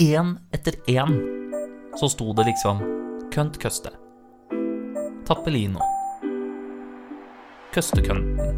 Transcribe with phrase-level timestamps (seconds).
[0.00, 1.12] én etter én
[1.98, 2.80] så sto det liksom
[3.30, 3.90] Kønt køste.
[5.26, 5.78] Tappelino.
[7.70, 8.56] Køstekønten.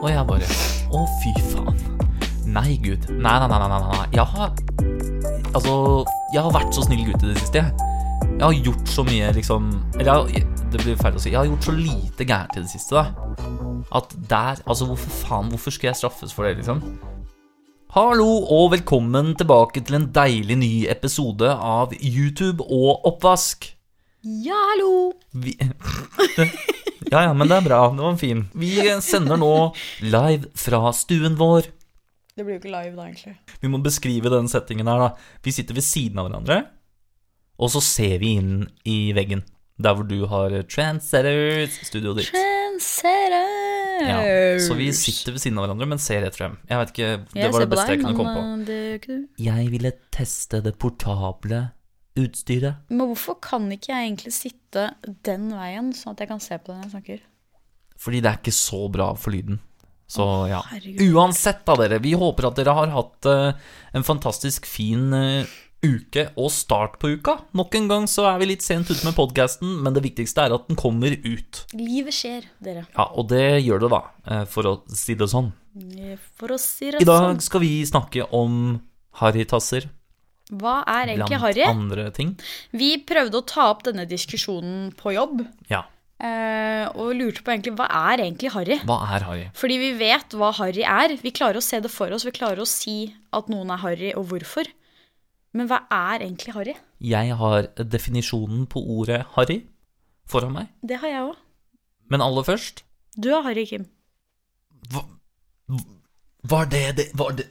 [0.00, 0.48] Og jeg bare
[0.90, 1.76] Å, fy faen.
[2.50, 3.06] Nei, gud.
[3.12, 4.08] Nei, nei, nei, nei, nei.
[4.16, 4.50] Jeg har
[5.52, 5.76] Altså,
[6.32, 7.86] jeg har vært så snill gutt i det siste, jeg.
[8.30, 11.30] Jeg har gjort så mye, liksom Eller jeg, det blir feil å si.
[11.34, 13.36] Jeg har gjort så lite gærent i det siste, da.
[14.00, 15.54] At der Altså, hvorfor faen?
[15.54, 16.82] Hvorfor skulle jeg straffes for det, liksom?
[17.90, 23.66] Hallo og velkommen tilbake til en deilig ny episode av YouTube og oppvask.
[24.22, 24.92] Ja, hallo!
[25.34, 25.56] Vi
[27.10, 27.80] Ja, ja, men det er bra.
[27.90, 28.44] Det var fin.
[28.54, 28.70] Vi
[29.02, 29.50] sender nå
[30.06, 31.66] live fra stuen vår.
[32.38, 33.34] Det blir jo ikke live da, egentlig.
[33.58, 35.36] Vi må beskrive den settingen her, da.
[35.42, 36.60] Vi sitter ved siden av hverandre,
[37.58, 39.42] og så ser vi inn i veggen.
[39.82, 42.30] Der hvor du har Trendsetters, studioet ditt.
[42.30, 43.49] Trendsetters!
[44.00, 44.20] Ja,
[44.64, 46.56] så vi sitter ved siden av hverandre, men ser rett frem.
[46.68, 48.44] Jeg vet ikke, Det Jeg var det beste deg, jeg kunne komme på.
[48.46, 49.26] uh, det gjør ikke du.
[49.46, 51.62] Jeg ville teste det portable
[52.20, 52.86] utstyret.
[52.90, 54.86] Men hvorfor kan ikke jeg egentlig sitte
[55.26, 57.26] den veien, sånn at jeg kan se på den jeg snakker?
[58.00, 59.60] Fordi det er ikke så bra for lyden.
[60.10, 60.58] Så ja.
[60.72, 61.14] herregud.
[61.14, 62.00] Uansett, da, dere.
[62.02, 67.08] Vi håper at dere har hatt uh, en fantastisk fin eh, uke og start på
[67.16, 67.38] uka.
[67.56, 70.52] Nok en gang så er vi litt sent ute med podkasten, men det viktigste er
[70.56, 71.62] at den kommer ut.
[71.72, 72.86] Livet skjer, dere.
[72.96, 75.52] Ja, og det gjør det, da, eh, for å si det sånn.
[76.36, 77.40] For å si det I dag sånn.
[77.40, 78.80] skal vi snakke om
[79.20, 79.84] harrytasser
[80.50, 81.62] Hva er egentlig blant harry?
[81.62, 82.32] andre ting.
[82.74, 85.84] Vi prøvde å ta opp denne diskusjonen på jobb, Ja,
[86.20, 88.78] eh, og lurte på egentlig hva er egentlig harry?
[88.84, 89.46] hva er harry?
[89.54, 91.16] Fordi vi vet hva harry er.
[91.22, 92.24] Vi klarer å se det for oss.
[92.26, 94.66] Vi klarer å si at noen er harry, og hvorfor.
[95.56, 96.74] Men hva er egentlig harry?
[97.02, 99.60] Jeg har definisjonen på ordet harry
[100.30, 100.68] foran meg.
[100.86, 101.38] Det har jeg òg.
[102.10, 102.84] Men aller først
[103.18, 103.86] Du er harry, Kim.
[104.90, 105.02] Hva,
[106.50, 107.46] var det det Var det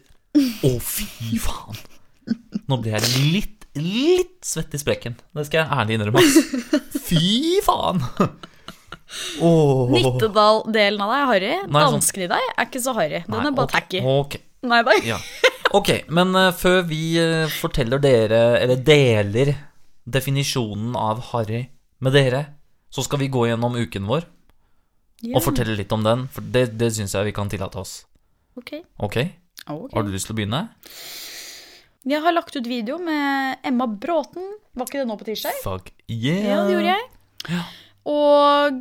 [0.66, 1.78] Å, fy faen.
[2.70, 5.16] Nå ble jeg litt, litt svett i sprekken.
[5.36, 6.22] Det skal jeg ærlig innrømme.
[6.22, 7.02] ass.
[7.10, 8.00] Fy faen.
[9.42, 9.90] Oh.
[9.90, 11.54] Nittedal-delen av deg er harry.
[11.66, 13.24] Sånn- Dansken i deg er ikke så harry.
[13.26, 13.82] Den Nei, er bare okay.
[13.82, 14.04] tacky.
[14.06, 14.46] Okay.
[14.70, 14.96] Nei da.
[15.08, 15.18] ja.
[15.78, 19.54] ok, men eh, før vi eh, forteller dere, eller deler
[20.10, 21.66] definisjonen av harry
[22.02, 22.46] med dere,
[22.90, 24.26] så skal vi gå gjennom uken vår
[25.36, 27.98] og fortelle litt om den, for det, det syns jeg vi kan tillate oss.
[28.58, 28.72] Ok.
[29.04, 29.18] Ok?
[29.68, 29.92] Ok.
[29.94, 30.62] Har du lyst til å begynne?
[32.08, 34.46] Jeg har lagt ut video med Emma Bråten.
[34.80, 35.58] Var ikke det nå på tirsdag?
[35.66, 36.46] Fuck yeah.
[36.48, 37.10] Ja, det gjorde jeg.
[37.52, 37.66] Ja.
[38.10, 38.80] Og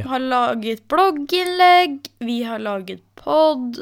[0.00, 0.06] Ja.
[0.10, 2.08] har laget blogginnlegg.
[2.24, 3.78] Vi har laget pod.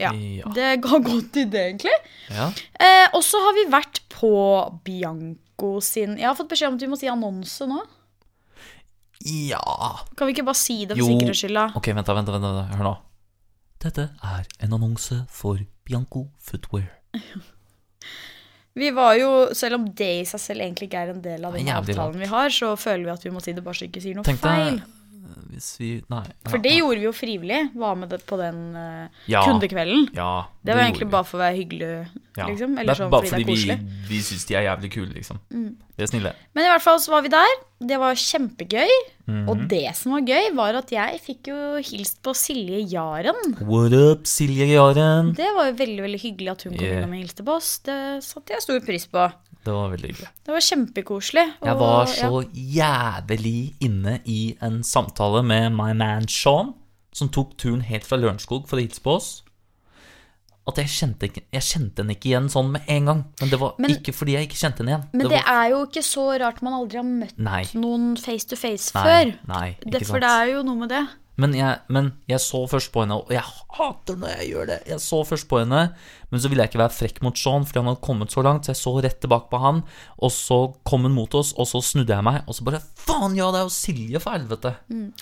[0.00, 0.10] Ja.
[0.12, 0.50] Ja.
[0.54, 1.94] Det har gått i det, egentlig.
[2.28, 2.50] Ja.
[2.80, 4.30] Eh, og så har vi vært på
[4.84, 7.80] Bianco sin Jeg har fått beskjed om at vi må si annonse nå.
[9.24, 9.62] ja.
[10.16, 11.62] Kan vi ikke bare si det for sikkerhets skyld?
[11.80, 12.94] Ok, vent da, vent da, vent hør nå.
[13.82, 16.90] Dette er en annonse for Bianco Footwear.
[18.76, 21.54] Vi var jo, Selv om det i seg selv egentlig ikke er en del av
[21.56, 23.86] den jævlig avtalen vi har, så føler vi at vi må si det bare så
[23.88, 24.82] ikke sier noe Tenkte, feil.
[25.50, 26.24] Hvis vi Nei.
[26.48, 27.60] For det gjorde vi jo frivillig.
[27.76, 29.42] Var med på den uh, Ja.
[29.46, 30.08] kundekvelden.
[30.16, 31.90] Ja, Det var det egentlig bare for å være hyggelig,
[32.36, 32.46] Ja.
[32.50, 32.74] liksom.
[32.76, 33.76] Det er sånn bare fordi fordi er.
[33.76, 33.86] Mm.
[34.08, 35.38] vi, vi syns de er jævlig kule, liksom.
[35.50, 36.32] De er snille.
[36.54, 37.54] Men i hvert fall så var vi der.
[37.80, 38.90] Det var kjempegøy.
[39.26, 39.48] Mhm.
[39.50, 43.56] Og det som var gøy, var at jeg fikk jo hilst på Silje Jaren.
[43.60, 45.34] What up, Silje Jaren?
[45.34, 46.98] Det var jo veldig veldig hyggelig at hun kom Yeah.
[47.02, 47.78] innom og hilste på oss.
[47.78, 49.32] Det satte jeg stor pris på.
[49.66, 50.28] Det var veldig hyggelig.
[50.46, 51.46] Det var kjempekoselig.
[51.64, 56.74] Jeg var så jævlig inne i en samtale med my man Sean,
[57.12, 59.42] som tok turen helt fra Lørenskog for å hilse på oss.
[60.66, 63.20] At jeg kjente, jeg kjente henne ikke igjen sånn med en gang.
[63.40, 65.04] Men det var Men- ikke fordi jeg ikke kjente henne igjen.
[65.12, 67.62] Men det var, er jo ikke så rart man aldri har møtt Nei.
[67.74, 69.38] noen face to face Nei, før.
[69.46, 71.04] nei, det, for det er jo noe med det.
[71.36, 73.42] Men jeg, men jeg så først på henne, og jeg
[73.76, 74.76] hater når jeg gjør det.
[74.88, 75.80] Jeg så først på henne,
[76.32, 78.64] men så ville jeg ikke være frekk mot Sean, fordi han hadde kommet så langt,
[78.64, 79.82] så jeg så rett tilbake på han,
[80.16, 80.58] og så
[80.88, 83.60] kom hun mot oss, og så snudde jeg meg, og så bare Faen, ja, det
[83.60, 84.72] er jo Silje, for helvete!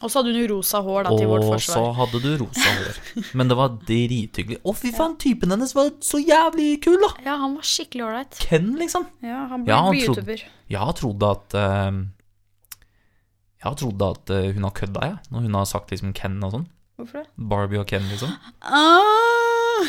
[0.00, 1.82] Og så hadde hun rosa hår da, til vårt forsvar.
[1.82, 3.02] Og så hadde du rosa hår.
[3.42, 4.60] Men det var drithyggelig.
[4.64, 7.10] Å, fy faen, typen hennes var så jævlig kul, da!
[7.26, 8.38] Ja, han var skikkelig ålreit.
[8.46, 9.10] Ken, liksom.
[9.26, 10.14] Ja, han ble, Ja, han YouTuber.
[10.22, 10.50] trodde- YouTuber.
[10.78, 11.99] Jeg trodde at eh,
[13.64, 16.52] Jeg trodde at eh, hun har kødda, jeg, når hun har sagt liksom Ken og
[16.52, 16.66] sånn.
[16.99, 17.31] Hvorfor det?
[17.50, 18.34] Barbie og Ken, liksom.
[18.62, 19.88] Ah!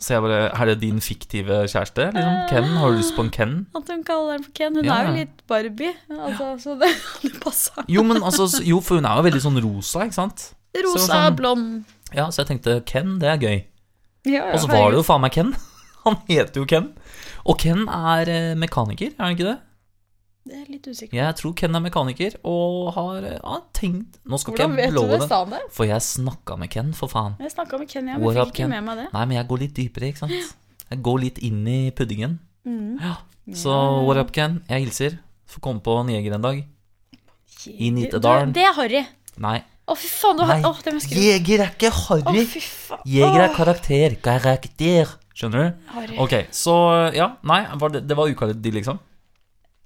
[0.00, 2.06] Så jeg bare Er det din fiktive kjæreste?
[2.14, 2.36] Liksom?
[2.48, 2.68] Ken?
[2.80, 3.54] Har du lyst på en Ken?
[3.76, 4.76] At hun kaller den for Ken.
[4.80, 6.88] Hun Ja, er jo litt Barbie, altså, så det
[7.22, 7.84] det passa.
[7.88, 10.46] Jo, men altså Jo, for hun er jo veldig sånn rosa, ikke sant?
[10.76, 11.96] Rosa, sånn- blond.
[12.16, 13.58] Ja, så jeg tenkte Ken, det er gøy.
[14.26, 15.52] Ja, ja, Og så var det jo faen meg Ken.
[16.06, 16.90] Han heter jo Ken.
[17.44, 19.58] Og Ken er eh, mekaniker, er han ikke det?
[20.48, 21.14] Det er litt usikker.
[21.18, 25.00] Jeg tror Ken er mekaniker, og har, ja, tenkt Nå skal Hvordan ikke jeg du
[25.02, 25.18] det?
[25.20, 25.60] det, Sa det?
[25.76, 27.34] for jeg snakka med Ken, for faen.
[27.44, 28.70] Jeg snakka med Ken, ja, men What fikk ikke Ken?
[28.72, 29.08] med meg det.
[29.12, 30.54] Nei, men jeg går litt dypere, ikke sant?
[30.90, 32.38] Jeg går litt inn i puddingen.
[32.64, 33.16] Ja.
[33.54, 33.74] Så
[34.06, 34.62] what up, Ken?
[34.70, 35.18] Jeg hilser.
[35.50, 36.64] Får komme på en jeger en dag.
[37.68, 38.52] I Nittedalen.
[38.56, 39.04] Det er harry.
[39.44, 39.58] Nei.
[39.90, 40.38] Å, fy faen.
[40.38, 40.64] Du har, Nei.
[40.64, 41.24] å, det må jeg skrive.
[41.34, 42.44] Jeger er ikke harry.
[43.10, 44.16] Jeger er karakter.
[44.24, 45.14] Karakter.
[45.36, 45.86] Skjønner du?
[45.94, 46.16] harry.
[46.22, 46.74] Ok, så
[47.16, 47.32] ja.
[47.48, 48.98] Nei, var det, det var uka di, liksom?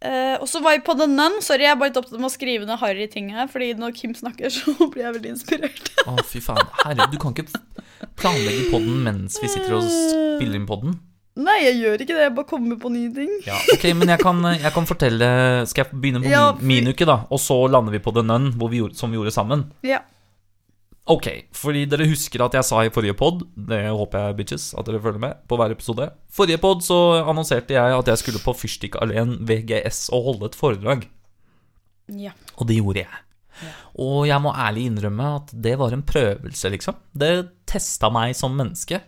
[0.04, 1.40] Eh, og så var jeg på The Nun.
[1.44, 3.48] Sorry, jeg er bare litt opptatt med å skrive ned harry ting her.
[3.50, 5.90] Fordi når Kim snakker, så blir jeg veldig inspirert.
[6.04, 6.62] Å, fy faen.
[6.84, 7.48] Herre, du kan ikke
[8.20, 10.98] planlegge podden mens vi sitter og spiller inn poden.
[11.34, 12.26] Nei, jeg gjør ikke det.
[12.28, 13.30] Jeg bare kommer på nye ting.
[13.46, 15.28] Ja, ok, men jeg kan, jeg kan fortelle
[15.66, 17.24] Skal jeg begynne på Ja, min, min uke, da?
[17.34, 19.64] Og så lander vi på The Nun, vi gjorde, som vi gjorde sammen.
[19.86, 20.04] Ja.
[21.04, 24.86] Ok, fordi dere husker at jeg sa i forrige pod Det håper jeg, bitches, at
[24.88, 26.06] dere følger med på hver episode.
[26.32, 31.04] Forrige pod så annonserte jeg at jeg skulle på Fyrstikkalleen VGS og holde et foredrag.
[32.08, 32.32] ja.
[32.56, 33.20] Og det gjorde jeg.
[34.00, 36.96] Og jeg må ærlig innrømme at det var en prøvelse, liksom.
[37.12, 39.02] Det testa meg som menneske.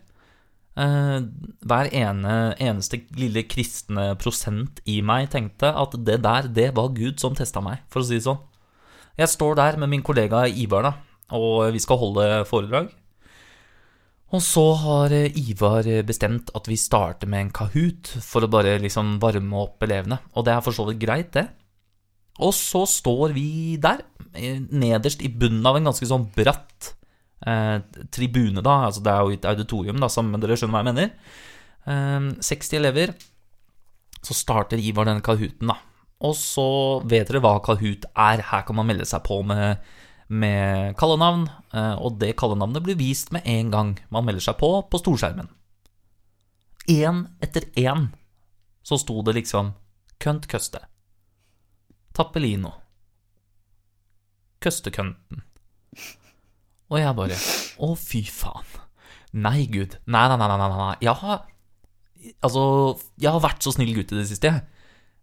[0.77, 1.19] Eh,
[1.65, 7.17] hver ene, eneste lille kristne prosent i meg tenkte at det der, det var Gud
[7.23, 8.43] som testa meg, for å si det sånn.
[9.17, 10.93] Jeg står der med min kollega Ivar, da,
[11.34, 12.90] og vi skal holde foredrag.
[14.34, 18.76] Og så har eh, Ivar bestemt at vi starter med en Kahoot for å bare
[18.82, 20.19] liksom varme opp elevene.
[20.34, 21.46] Og det er for så vidt greit, det.
[22.43, 24.02] Og så står vi der,
[24.34, 26.93] eh, nederst i bunnen av en ganske sånn bratt
[27.46, 27.78] eh,
[28.12, 28.87] tribune, da.
[28.88, 31.11] Altså det er jo et auditorium, da, som dere skjønner hva jeg mener.
[31.87, 33.14] Eh, 60 elever.
[34.26, 35.78] Så starter Ivar denne Kahooten, da.
[36.26, 36.67] Og så
[37.08, 38.43] vet dere hva Kahoot er.
[38.50, 39.81] Her kan man melde seg på med,
[40.28, 41.49] med kallenavn.
[41.73, 45.49] eh, og det kallenavnet blir vist med en gang man melder seg på på storskjermen.
[46.88, 48.08] Én etter én
[48.82, 49.73] så sto det liksom
[50.19, 50.78] Kønt Køste.
[52.14, 52.73] Tappelino.
[54.62, 55.43] Køstekønten.
[56.88, 57.37] Og jeg bare
[57.82, 58.64] Å, fy faen.
[59.37, 59.99] Nei, Gud.
[60.06, 60.96] Nei, nei, nei, nei, nei.
[61.05, 61.44] Jeg har
[62.43, 64.62] Altså, jeg har vært så snill gutt i det siste, jeg.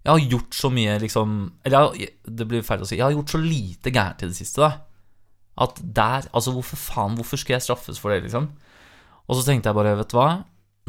[0.05, 1.33] Jeg har gjort så mye, liksom
[1.65, 2.99] Eller jeg, det blir feil å si.
[2.99, 4.83] Jeg har gjort så lite gærent i det siste, da.
[5.57, 7.15] At der Altså, hvorfor faen?
[7.19, 8.49] Hvorfor skulle jeg straffes for det, liksom?
[9.27, 10.43] Og så tenkte jeg bare, vet du hva?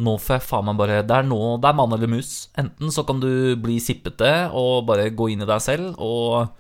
[0.05, 2.49] Nå får jeg faen meg bare Det er nå Det er mann eller mus.
[2.59, 6.55] Enten så kan du bli sippete og bare gå inn i deg selv og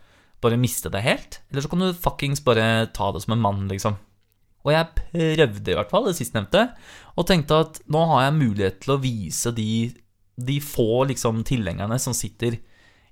[0.44, 3.62] bare miste det helt, eller så kan du fuckings bare ta det som en mann,
[3.70, 3.96] liksom.
[4.64, 6.66] Og jeg prøvde i hvert fall det sistnevnte,
[7.16, 9.88] og tenkte at nå har jeg mulighet til å vise de,
[10.36, 12.58] de få liksom tilhengerne som sitter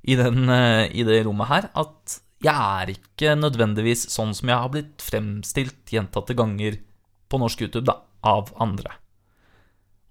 [0.03, 4.59] i, den, eh, i det rommet her, at jeg er ikke nødvendigvis sånn som jeg
[4.65, 6.81] har blitt fremstilt gjentatte ganger
[7.31, 8.99] på norsk YouTube, da, av andre.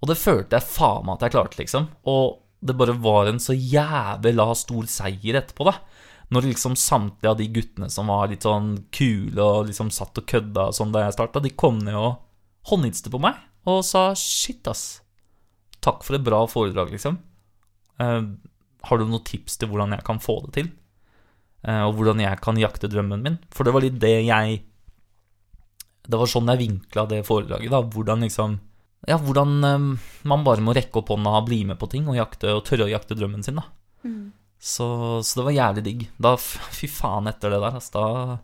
[0.02, 1.86] Og det følte jeg faen meg at jeg klarte, liksom.
[2.10, 5.76] Og det bare var en så jævla stor seier etterpå, da.
[6.32, 10.26] Når liksom samtlige av de guttene som var litt sånn kule og liksom satt og
[10.30, 12.22] kødda og sånn da jeg starta, de kom ned og
[12.70, 13.36] håndhilste på meg
[13.68, 15.02] og sa shit, ass.
[15.84, 17.20] Takk for et bra foredrag, liksom.
[18.00, 18.32] Uh,
[18.88, 20.72] har du noen tips til hvordan jeg kan få det til?
[21.62, 23.38] Eh, og hvordan jeg kan jakte drømmen min?
[23.54, 24.60] For det var litt det jeg
[26.02, 27.82] Det var sånn jeg vinkla det foredraget, da.
[27.82, 28.58] Hvordan liksom
[29.06, 29.88] Ja, hvordan eh,
[30.30, 32.88] man bare må rekke opp hånda og bli med på ting og jakte og tørre
[32.88, 33.66] å jakte drømmen sin, da.
[34.62, 34.86] Så,
[35.26, 36.02] så det var jævlig digg.
[36.22, 38.36] Da, fy faen etter det der, altså, Da,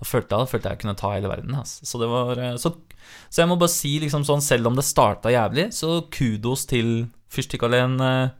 [0.00, 1.56] da følte jeg, da følte jeg kunne ta hele verden.
[1.60, 1.84] Altså.
[1.88, 2.72] Så det var eh, så,
[3.28, 6.94] så jeg må bare si liksom sånn, selv om det starta jævlig, så kudos til
[7.32, 8.38] Fyrstikkalleen eh, eh,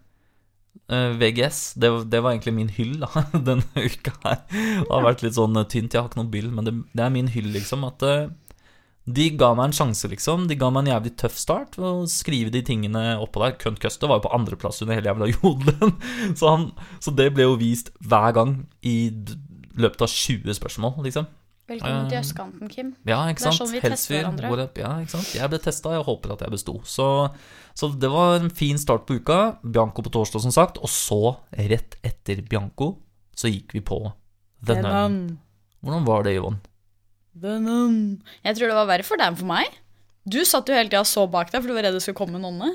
[0.92, 1.74] VGS.
[1.80, 3.08] Det, det var egentlig min hyll da,
[3.48, 4.44] denne uka her.
[4.52, 7.04] Det har vært litt sånn eh, tynt, jeg har ikke noen byll, men det, det
[7.04, 7.86] er min hyll, liksom.
[7.88, 8.26] At eh,
[9.02, 10.46] de ga meg en sjanse, liksom.
[10.50, 13.56] De ga meg en jævlig tøff start ved å skrive de tingene oppå der.
[13.62, 15.96] Cunt Custer var jo på andreplass under hele jævla jodelen.
[16.40, 16.52] Så,
[17.02, 18.96] så det ble jo vist hver gang i
[19.80, 21.26] løpet av 20 spørsmål, liksom.
[21.70, 22.88] Velkommen til Eh, østkanten, Kim.
[23.06, 24.68] Ja, ikke Det er sånn vi tester hverandre.
[24.80, 25.28] Ja, ikke sant?
[25.34, 26.74] Jeg ble testa, jeg håper at jeg besto.
[26.84, 27.06] Så,
[27.78, 29.58] så det var en fin start på uka.
[29.62, 30.78] Bianco på torsdag, som sagt.
[30.82, 32.96] Og så, rett etter Bianco,
[33.36, 34.00] så gikk vi på
[34.66, 35.38] The Nun.
[35.82, 36.58] Hvordan var det, Yvonne?
[37.40, 38.22] The Nun.
[38.44, 39.78] Jeg tror det var verre for deg enn for meg.
[40.28, 42.18] Du satt jo hele tida og så bak deg, for du var redd det skulle
[42.18, 42.74] komme en nonne.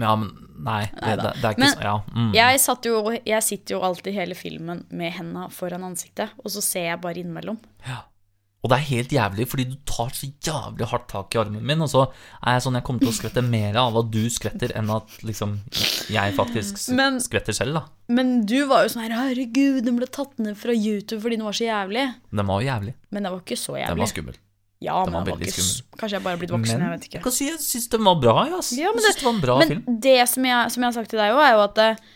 [0.00, 0.30] Ja, men
[0.64, 1.96] nei, det, det, det er ikke Men så Ja.
[2.14, 2.30] Mm.
[2.36, 6.62] Jeg, satt jo, jeg sitter jo alltid hele filmen med henda foran ansiktet, og så
[6.64, 7.60] ser jeg bare innimellom.
[7.86, 8.00] Ja.
[8.62, 11.82] Og det er helt jævlig, fordi du tar så jævlig hardt tak i armen min,
[11.82, 12.04] og så
[12.46, 15.16] er jeg sånn Jeg kommer til å skvette mer av at du skvetter, enn at
[15.26, 15.56] liksom
[16.14, 17.82] jeg faktisk Men- skvetter selv, da.
[18.08, 21.44] Men du var jo sånn her Herregud, den ble tatt ned fra YouTube fordi den
[21.48, 22.06] var så jævlig.
[22.30, 22.94] Den var jo jævlig.
[23.10, 23.88] Men den var ikke så jævlig.
[23.96, 24.38] Den var skummel.
[24.82, 25.66] Ja, men var var ikke.
[26.00, 27.22] Kanskje jeg bare er blitt voksen, Men jeg vet jeg ikke.
[27.28, 28.72] kan si jeg syns den var bra, jeg, ass.
[28.78, 30.00] Ja, men det, det var en bra Men film.
[30.08, 32.10] det som jeg, som jeg har sagt til deg òg, er jo at uh,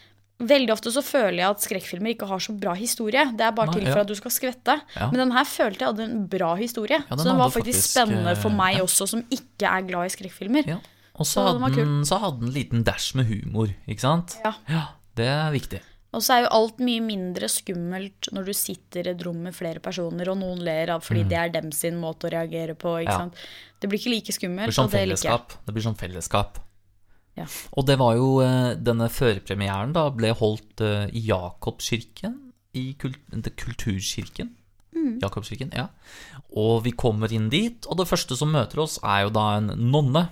[0.52, 3.23] veldig ofte så føler jeg at skrekkfilmer ikke har så bra historie.
[3.32, 3.94] Det er bare Nei, til ja.
[3.94, 4.75] for at du skal skvette.
[4.96, 5.08] Ja.
[5.12, 6.99] Men den her følte jeg hadde en bra historie.
[7.08, 8.85] den så den var faktisk faktisk, spennende eh, for meg ja.
[8.85, 10.68] også, som ikke er glad i skrekkfilmer.
[10.68, 10.78] Ja.
[11.16, 14.37] Og så Så hadde, den, så hadde den en liten dash med humor, ikke sant?
[14.44, 14.82] Ja.
[15.16, 15.80] Det er viktig.
[16.16, 19.52] Og så er jo alt mye mindre skummelt når du sitter i et rom med
[19.54, 22.94] flere personer, og noen ler av fordi det er dem sin måte å reagere på.
[23.04, 23.12] ikke Mm.
[23.12, 23.18] Ja.
[23.18, 23.35] sant?
[23.80, 24.70] Det blir ikke like Det skummelt.
[24.70, 25.52] blir sånn det fellesskap.
[25.66, 26.58] Det blir sånn fellesskap.
[27.37, 27.44] Ja.
[27.76, 32.38] Og det var jo eh, Denne førpremieren da ble holdt eh, i Jakobskirken.
[32.73, 33.18] I kult,
[33.56, 34.54] Kulturkirken.
[34.96, 35.18] Mm.
[35.20, 35.88] Jakobskirken, ja.
[36.56, 39.66] Og vi kommer inn dit, og det første som møter oss, er jo da en
[39.90, 40.28] nonne.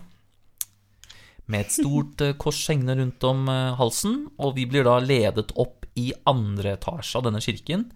[1.51, 5.53] Med et stort eh, kors hengende rundt om eh, halsen, og vi blir da ledet
[5.61, 7.91] opp i andre etasje av denne kirken.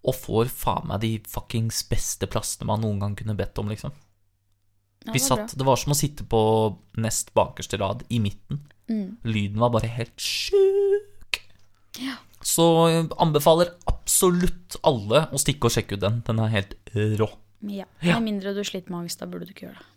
[0.00, 3.92] Og får faen meg de fuckings beste plassene man noen gang kunne bedt om, liksom.
[5.06, 6.40] Ja, Vi satt, det var som å sitte på
[7.00, 8.66] nest bakerste rad i midten.
[8.90, 9.16] Mm.
[9.24, 11.40] Lyden var bare helt sjuk.
[12.44, 16.20] Så jeg anbefaler absolutt alle å stikke og sjekke ut den.
[16.26, 16.76] Den er helt
[17.20, 17.30] rå.
[17.60, 17.86] Ja.
[18.00, 18.18] Ja.
[18.18, 19.88] Med mindre du sliter med angst, da burde du ikke gjøre det.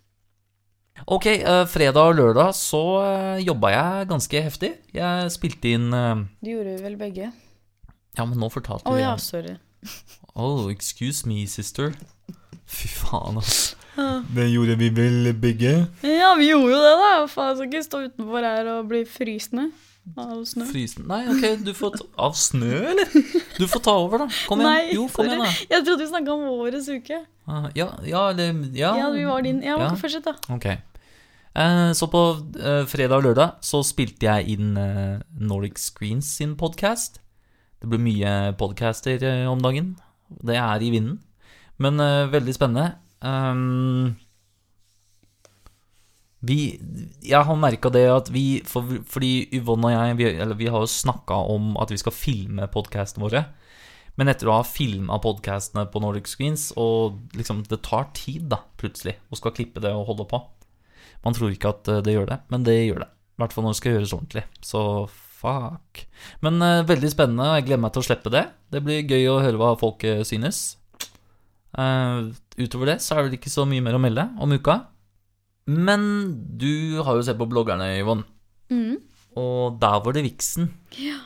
[1.02, 4.70] Ok, eh, fredag og lørdag så eh, jobba jeg ganske heftig.
[4.94, 7.30] Jeg spilte inn eh, Det gjorde vi vel begge.
[8.14, 9.56] Ja, men nå fortalte Å vi ja, sorry.
[10.38, 11.92] Oh, excuse me, sister.
[12.64, 13.74] Fy faen, ass.
[14.34, 15.74] Det gjorde vi vel begge?
[16.02, 17.10] Ja, vi gjorde jo det, da.
[17.30, 19.68] Faen, jeg skal ikke stå utenfor her og bli frysende
[20.20, 20.66] av snø.
[20.68, 23.12] Frysen Nei, ok, du får ta Av snø, eller?
[23.58, 24.28] Du får ta over, da.
[24.48, 24.70] Kom igjen.
[24.70, 25.52] Nei, jo, kom igjen, da.
[25.70, 27.20] Jeg trodde vi snakka om årets uke.
[27.48, 28.94] Ah, Ja, ja, eller Ja.
[29.00, 29.62] Ja, vi var din.
[29.64, 29.90] Ja, Ja.
[29.96, 30.34] fortsett, da.
[30.54, 30.66] Ok.
[31.56, 32.20] Eh, så på
[32.58, 37.20] eh, fredag og lørdag så spilte jeg inn eh, Nordic Screens sin podkast.
[37.80, 39.94] Det blir mye podcaster eh, om dagen.
[40.42, 41.20] Det er i vinden.
[41.78, 42.94] Men eh, veldig spennende.
[43.24, 44.16] Um,
[46.48, 46.58] vi,
[47.24, 50.90] jeg har merka det at vi for, Fordi Yvonne og jeg vi, vi har jo
[50.90, 53.44] snakka om at vi skal filme podkastene våre.
[54.14, 58.60] Men etter å ha filma podkastene på Nordic Screens, og liksom det tar tid, da,
[58.78, 60.38] plutselig, å skal klippe det og holde på.
[61.24, 63.10] Man tror ikke at eh, det gjør det, men det gjør det.
[63.10, 64.44] I hvert fall når det skal gjøres ordentlig.
[64.62, 66.04] Så fuck.
[66.44, 68.44] Men uh, veldig spennende, og jeg gleder meg til å slippe det.
[68.72, 70.62] Det blir gøy å høre hva folk eh, synes.
[71.74, 74.78] Uh, utover det så er det ikke så mye mer å melde om uka.
[75.70, 76.02] Men
[76.60, 78.26] du har jo sett på bloggerne, Yvonne.
[78.72, 78.98] Mm.
[79.40, 80.68] Og der var det viksen.
[81.00, 81.18] Ja.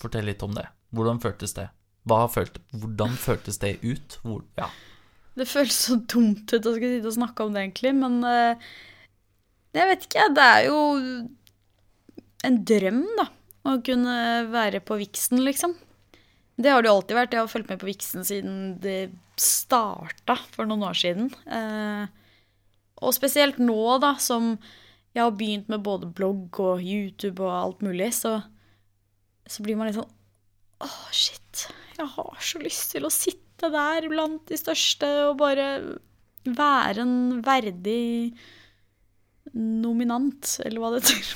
[0.00, 0.66] Fortell litt om det.
[0.92, 1.70] Hvordan føltes det?
[2.08, 4.18] Hva følte, hvordan føltes det ut?
[4.26, 4.68] Hvor, ja.
[5.38, 8.72] Det føles så dumt ut å skulle sitte og snakke om det, egentlig, men eh,
[9.78, 10.26] jeg vet ikke.
[10.36, 10.80] Det er jo
[12.48, 13.28] en drøm, da.
[13.62, 14.16] Å kunne
[14.50, 15.76] være på Vixen, liksom.
[16.58, 17.36] Det har det jo alltid vært.
[17.36, 21.30] Jeg har fulgt med på Vixen siden det starta for noen år siden.
[21.46, 22.10] Eh,
[23.02, 24.54] og spesielt nå, da, som
[25.12, 28.38] jeg har begynt med både blogg og YouTube og alt mulig, så,
[29.44, 30.12] så blir man litt sånn
[30.82, 31.66] Å, shit.
[31.98, 35.66] Jeg har så lyst til å sitte der blant de største og bare
[36.42, 38.32] være en verdig
[39.52, 41.34] nominant, eller hva det heter.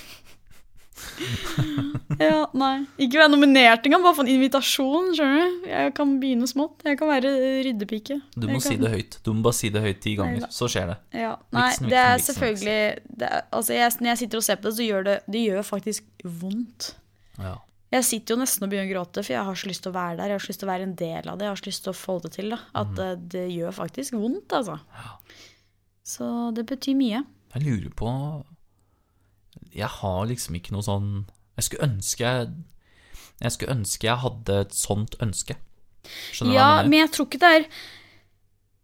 [2.22, 2.86] ja, nei.
[3.02, 5.68] Ikke være nominert engang, bare få en invitasjon, skjønner du.
[5.70, 6.84] Jeg kan begynne smått.
[6.86, 7.32] Jeg kan være
[7.66, 8.18] ryddepike.
[8.36, 8.64] Du må kan...
[8.66, 9.18] si det høyt.
[9.26, 10.50] Du må bare si det høyt ti ganger, Neida.
[10.54, 10.96] så skjer det.
[11.20, 12.78] Ja, Nei, Vixen, det er selvfølgelig
[13.22, 15.42] det er, Altså, jeg, når jeg sitter og ser på det, så gjør det Det
[15.46, 16.90] gjør faktisk vondt.
[17.42, 17.54] Ja.
[17.94, 19.96] Jeg sitter jo nesten og begynner å gråte, for jeg har så lyst til å
[19.96, 20.32] være der.
[20.32, 21.46] Jeg har så lyst til å være en del av det.
[21.46, 22.50] Jeg har så lyst til å få det til.
[22.50, 23.28] da At Mm.
[23.30, 24.78] det, gjør faktisk vondt, altså.
[26.06, 27.22] Så det betyr mye.
[27.54, 28.10] Jeg lurer på
[29.76, 31.11] Jeg har liksom ikke noe sånn
[31.59, 32.49] Jeg skulle ønske jeg
[33.42, 35.59] Jeg skulle ønske jeg hadde et sånt ønske.
[36.33, 37.66] Skjønner du Ja, hva jeg men jeg tror ikke det er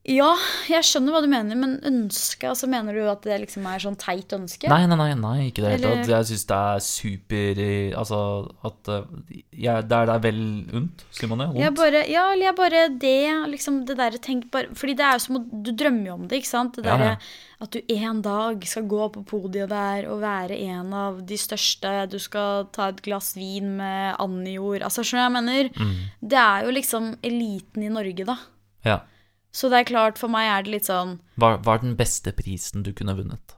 [0.03, 0.33] Ja,
[0.67, 3.95] jeg skjønner hva du mener, men ønske altså Mener du at det liksom er sånn
[4.01, 4.67] teit ønske?
[4.67, 6.11] Nei, nei, nei, nei, ikke det hele tatt.
[6.11, 8.19] Jeg syns det er super eh, Altså
[8.67, 9.05] at eh,
[9.63, 10.41] jeg, Det er deg vel
[10.81, 11.47] unt, sier man det?
[11.61, 13.15] Jeg bare, ja, eller jeg bare det,
[13.53, 16.43] liksom det der, tenk bare Fordi det er jo som Du drømmer jo om det,
[16.43, 16.83] ikke sant?
[16.83, 17.15] Det Ja, ja.
[17.63, 21.95] at du en dag skal gå på podiet der og være en av de største.
[22.11, 24.83] Du skal ta et glass vin med Annijord.
[24.83, 25.71] Altså, skjønner du hva jeg mener?
[25.79, 26.27] Mm.
[26.35, 28.39] Det er jo liksom eliten i Norge, da.
[28.83, 28.99] Ja.
[29.53, 32.83] Så det er klart, for meg er det litt sånn Hva, er den beste prisen
[32.87, 33.57] du kunne vunnet?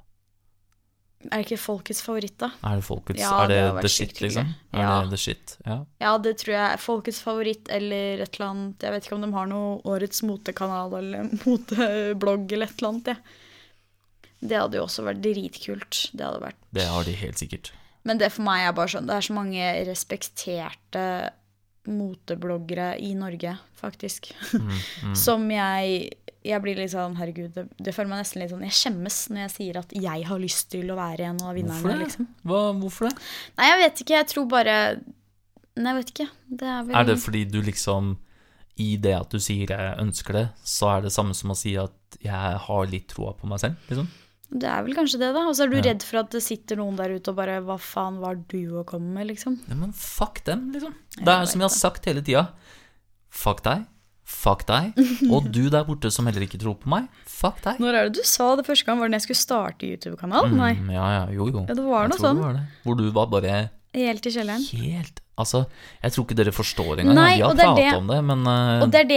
[1.30, 2.50] Er det ikke folkets favoritt, da?
[2.68, 4.50] Er det folkets Ja, Er det, det the shit, liksom?
[4.74, 5.00] Er Ja.
[5.04, 5.54] det the shit?
[5.64, 5.76] Ja.
[6.02, 8.82] Ja, det tror jeg folkets favoritt eller et eller annet.
[8.82, 13.06] Jeg vet ikke om de har noe Årets motekanal eller moteblogg eller et eller annet.
[13.06, 13.16] jeg.
[14.44, 16.10] Det hadde jo også vært dritkult.
[16.12, 16.60] Det hadde vært.
[16.76, 17.70] Det har de helt sikkert.
[18.04, 21.04] Men det for meg er bare sånn Det er så mange respekterte
[21.90, 24.30] motebloggere i Norge, faktisk.
[25.04, 26.10] Mm, Som jeg
[26.44, 29.40] Jeg blir litt sånn Herregud, det, det føler meg nesten litt sånn Jeg skjemmes når
[29.46, 32.04] jeg sier at jeg har lyst til å være en av vinnerne, Hvorfor det?
[32.04, 32.28] liksom.
[32.44, 33.14] Hva, hvorfor det?
[33.58, 34.16] Nei, jeg vet ikke.
[34.20, 34.76] Jeg tror bare
[35.74, 36.28] Nei, jeg vet ikke.
[36.62, 38.12] Det er vel Er det fordi du liksom
[38.78, 41.74] I det at du sier jeg ønsker det, så er det samme som å si
[41.80, 44.06] at jeg har litt troa på meg selv, liksom?
[44.54, 45.40] Det er vel kanskje det, da.
[45.50, 45.82] Og så er du Ja.
[45.90, 48.84] redd for at det sitter noen der ute og bare Hva faen var du å
[48.86, 49.58] komme med, liksom?
[49.68, 50.94] Ja, men fuck dem, liksom.
[51.18, 52.44] Det er jo som jeg har sagt hele tida.
[53.34, 53.86] Fuck deg.
[54.24, 54.94] Fuck deg.
[55.34, 57.08] Og du der borte som heller ikke tror på meg.
[57.26, 57.80] Fuck deg.
[57.82, 58.98] Når er det du sa det første gang?
[59.02, 60.48] Var det når jeg skulle starte YouTube-kanal?
[60.54, 61.66] Mm, ja, ja, jo, jo.
[61.68, 62.38] Ja, det var Jeg noe sånn.
[62.40, 62.64] det var det.
[62.86, 63.56] Hvor du var bare
[63.94, 64.64] Helt i kjelleren.
[64.80, 65.64] helt Altså,
[66.00, 67.16] jeg tror ikke dere forstår engang.
[67.18, 69.16] Nei, Vi har pratet om det, men uh, Og det er det.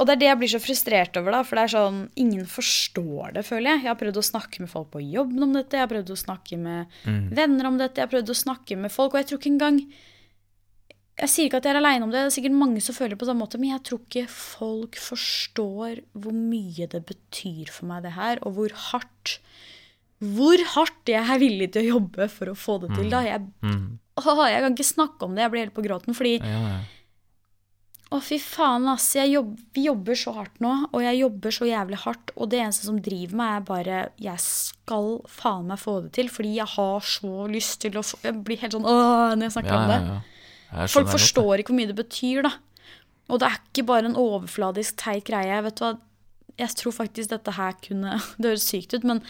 [0.00, 1.42] Og det er det jeg blir så frustrert over, da.
[1.46, 3.84] For det er sånn Ingen forstår det, føler jeg.
[3.84, 5.78] Jeg har prøvd å snakke med folk på jobben om dette.
[5.78, 7.28] Jeg har prøvd å snakke med Mm.
[7.30, 8.00] venner om dette.
[8.02, 9.14] Jeg har prøvd å snakke med folk.
[9.14, 9.78] Og jeg tror ikke engang
[11.16, 12.18] Jeg sier ikke at jeg er aleine om det.
[12.24, 13.58] Det er sikkert mange som føler det på samme måte.
[13.62, 18.38] Men jeg tror ikke folk forstår hvor mye det betyr for meg, det her.
[18.42, 19.38] Og hvor hardt
[20.24, 23.10] Hvor hardt jeg er villig til å jobbe for å få det til.
[23.10, 23.20] da.
[23.22, 23.98] Jeg, Mm.
[24.20, 25.44] Åh, jeg kan ikke snakke om det.
[25.44, 26.16] Jeg blir helt på gråten.
[26.16, 26.76] fordi Ja, ja.
[28.14, 29.08] å, fy faen, ass.
[29.16, 32.34] Jobb, vi jobber så hardt nå, og jeg jobber så jævlig hardt.
[32.36, 36.30] Og det eneste som driver meg, er bare Jeg skal faen meg få det til,
[36.30, 39.56] fordi jeg har så lyst til å få Jeg blir helt sånn åh når jeg
[39.58, 40.22] snakker ja, om det.
[40.90, 42.54] Folk forstår godt ikke hvor mye det betyr, da.
[43.32, 45.60] Og det er ikke bare en overfladisk teit greie.
[45.64, 45.94] Vet du hva,
[46.60, 49.22] jeg tror faktisk dette her kunne Det høres sykt ut, men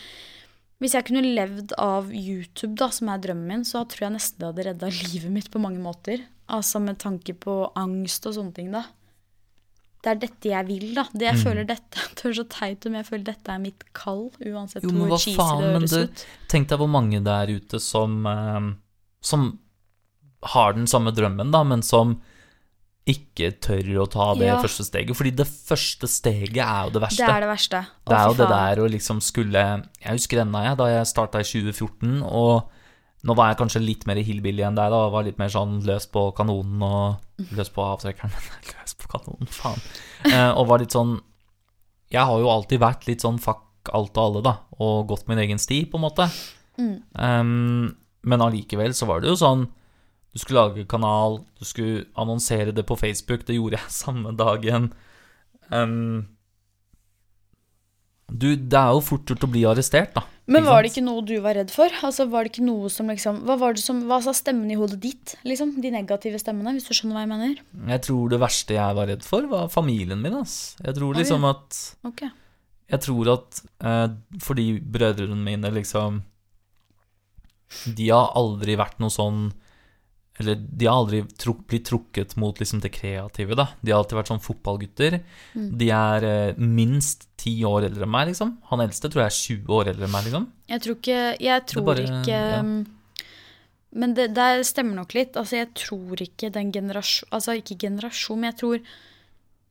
[0.84, 4.42] hvis jeg kunne levd av YouTube, da, som er drømmen min, så tror jeg nesten
[4.42, 6.22] det hadde redda livet mitt på mange måter.
[6.52, 8.84] Altså med tanke på angst og sånne ting, da.
[10.04, 11.06] Det er dette jeg vil, da.
[11.16, 11.42] Det jeg Mm.
[11.46, 14.84] føler dette Det høres så teit ut, men jeg føler dette er mitt kall, uansett
[14.84, 16.24] Jo, hvor cheesy faen, det høres ut.
[16.52, 18.68] Tenk deg hvor mange der ute som eh,
[19.24, 19.46] Som
[20.54, 22.18] har den samme drømmen, da, men som
[23.06, 24.60] ikke tør å ta det Ja.
[24.62, 25.16] første steget.
[25.16, 27.26] Fordi det første steget er jo det verste.
[27.26, 27.80] Det er det verste.
[27.84, 29.64] Å, Det er jo det der å liksom skulle
[30.00, 32.70] Jeg husker ennå, jeg, da jeg starta i 2014, og
[33.24, 35.08] nå var jeg kanskje litt mer hillbilly enn deg, da.
[35.10, 37.20] Var litt mer sånn løs på kanonen og
[37.56, 38.30] Løs på avtrekkeren,
[38.72, 39.80] løs på kanonen, faen.
[40.30, 41.20] Eh, og var litt sånn
[42.12, 45.38] Jeg har jo alltid vært litt sånn fuck alt og alle, da, og gått min
[45.38, 46.28] egen sti, på en måte.
[46.78, 47.02] Mm.
[47.20, 49.66] Um, men allikevel så var det jo sånn
[50.34, 53.46] Du skulle lage kanal, du skulle annonsere det på Facebook.
[53.46, 54.92] Det gjorde jeg samme dagen.
[55.70, 56.26] Um,
[58.28, 60.24] du, det er jo fort gjort å bli arrestert, da.
[60.50, 61.92] Men var det ikke noe du var redd for?
[62.04, 64.76] Altså, var det ikke noe som liksom Hva var det som Hva sa stemmen i
[64.76, 65.70] hodet ditt, liksom?
[65.80, 67.62] De negative stemmene, hvis du skjønner hva jeg mener?
[67.94, 70.74] Jeg tror det verste jeg var redd for, var familien min, ass.
[70.84, 72.28] Jeg tror liksom at okay.
[72.92, 74.06] Jeg tror at eh,
[74.44, 76.20] fordi brødrene mine liksom
[77.96, 79.46] De har aldri vært noe sånn
[80.42, 83.68] Eller de har aldri truk, blitt trukket mot liksom det kreative, da.
[83.82, 85.20] De har alltid vært sånn fotballgutter.
[85.54, 85.68] Mm.
[85.78, 88.56] De er eh, minst ti år eldre enn meg, liksom.
[88.72, 90.48] Han eldste tror jeg er 20 år eldre enn meg, liksom.
[90.72, 92.58] Jeg tror ikke Jeg tror bare- ikke ja.
[92.60, 92.74] um,
[93.94, 95.36] Men det der stemmer nok litt.
[95.38, 98.80] Altså, jeg tror ikke den generasjon Altså, ikke generasjon, men jeg tror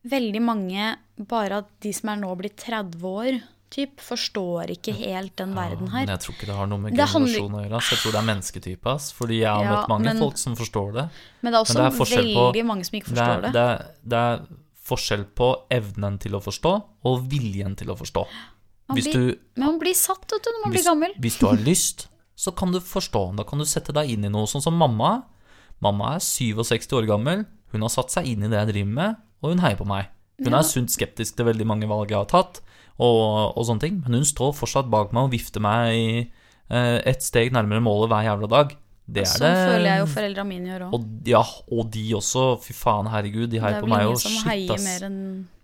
[0.04, 0.96] veldig mange,
[1.28, 3.42] bare at de som er nå blitt 30 år,
[3.74, 6.06] typ, forstår ikke helt den verden Ja, her.
[6.06, 7.80] Men jeg tror ikke det har noe med generasjon å gjøre.
[7.90, 8.94] Jeg tror det er mennesketype.
[9.18, 11.04] Fordi jeg har Ja, møtt mange men- folk som forstår det.
[11.42, 13.52] Men det er også det er veldig på- mange som ikke Det er, forstår det.
[13.52, 14.46] det, er, det er
[14.84, 16.72] forskjell på evnen til å forstå
[17.04, 18.26] og viljen til å forstå.
[18.88, 21.12] Man blir, du, men man blir satt, du, når man hvis, blir gammel.
[21.18, 22.06] hvis du har lyst,
[22.36, 23.34] så kan du forstå.
[23.36, 24.44] Da kan du sette deg inn i noe.
[24.46, 25.22] Sånn som mamma.
[25.80, 27.46] Mamma er 67 år gammel.
[27.72, 30.06] Hun har satt seg inn i det jeg driver med, og hun heier på meg.
[30.38, 30.58] Hun Ja.
[30.58, 32.60] er sunt skeptisk til veldig mange valg jeg har tatt,
[32.98, 34.00] og, og sånne ting.
[34.04, 36.08] Men hun står fortsatt bak meg og vifter meg i,
[36.70, 38.76] eh, et steg nærmere målet hver jævla dag.
[39.04, 39.64] Det er Sånn det.
[39.68, 41.08] føler jeg jo foreldra mine gjør òg.
[41.28, 41.42] Ja,
[41.76, 42.44] og de også.
[42.64, 45.18] Fy faen, herregud, de Det er vel ingen som heier mer enn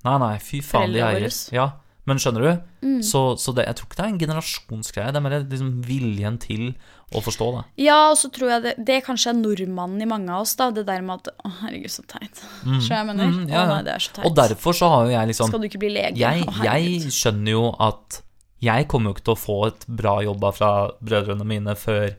[0.04, 1.20] Nei, nei, fy faen, de heier.
[1.22, 1.38] våres.
[1.52, 1.70] Ja,
[2.10, 2.50] men skjønner du?
[2.86, 3.00] Mm.
[3.06, 5.12] Så, så det, jeg tror ikke det er en generasjonsgreie.
[5.14, 6.64] Det er mer liksom viljen til
[7.10, 7.62] å forstå det.
[7.82, 10.70] Ja, og så tror jeg det, det kanskje er nordmannen i mange av oss, da.
[10.74, 12.42] Det der med at Å, herregud, så teit.
[12.62, 13.30] Skjønner jeg mener?
[13.34, 14.26] Mm, ja, Å nei, det er så teit.
[14.28, 16.20] Og derfor så har jo jeg liksom Skal du ikke bli lege?
[16.20, 18.20] jeg, Å, jeg skjønner jo at
[18.60, 22.10] jeg kommer jo ikke til å få et bra jobba fra brødrene mine før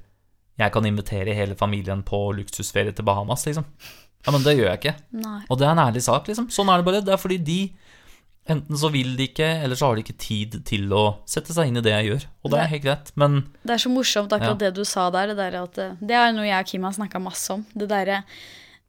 [0.61, 3.65] jeg kan invitere hele familien på luksusferie til Bahamas, liksom.
[4.25, 4.95] Ja, men det gjør jeg ikke.
[5.17, 5.39] Nei.
[5.49, 6.49] Og det er en ærlig sak, liksom.
[6.53, 7.01] Sånn er det bare.
[7.05, 7.59] Det er fordi de
[8.49, 11.69] Enten så vil de ikke, eller så har de ikke tid til å sette seg
[11.69, 12.23] inn i det jeg gjør.
[12.41, 14.69] Og det er helt greit, men Det er så morsomt akkurat Ja.
[14.69, 15.27] det du sa der.
[15.27, 17.65] Det, der at, eh, det er noe jeg og Kim har snakka masse om.
[17.75, 18.23] Det derre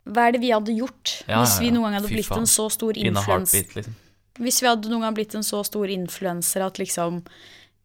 [0.08, 2.38] Hva er det vi hadde gjort Ja, hvis vi noen gang hadde Fy blitt faen.
[2.42, 3.52] en så stor in a influens...
[3.52, 3.94] heartbeat, liksom.
[4.40, 7.22] Hvis vi hadde noen gang blitt en så stor influenser at liksom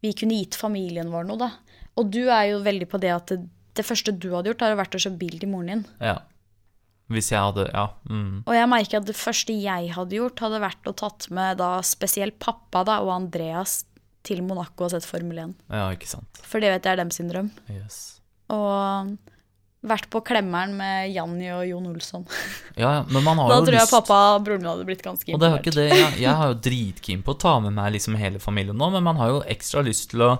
[0.02, 1.50] vi kunne gitt familien vår noe, da.
[1.96, 3.38] Og du er jo veldig på det at det,
[3.74, 5.84] det første du hadde gjort, har vært å kjøpe bil til moren din.
[6.00, 6.16] Ja.
[7.08, 7.86] Hvis jeg hadde Ja.
[8.08, 8.42] Mm.
[8.44, 11.78] Og jeg merker at det første jeg hadde gjort, hadde vært å tatt med da
[11.86, 13.84] spesielt pappa da, og Andreas
[14.28, 15.56] til Monaco og sett Formel 1.
[15.72, 16.42] ja, ikke sant.
[16.44, 17.48] For det vet jeg er dem sin drøm.
[17.72, 18.20] Yes.
[18.52, 19.16] Og
[19.88, 22.26] vært på klemmeren med Janni og Jon Olsson.
[22.76, 25.04] Ja, men man har Da jo tror jeg lyst pappa og broren min hadde blitt
[25.06, 27.76] ganske Og det er ikke det, jeg, jeg har jo dritkeen på å ta med
[27.78, 30.32] meg liksom hele familien nå, men man har jo ekstra lyst til å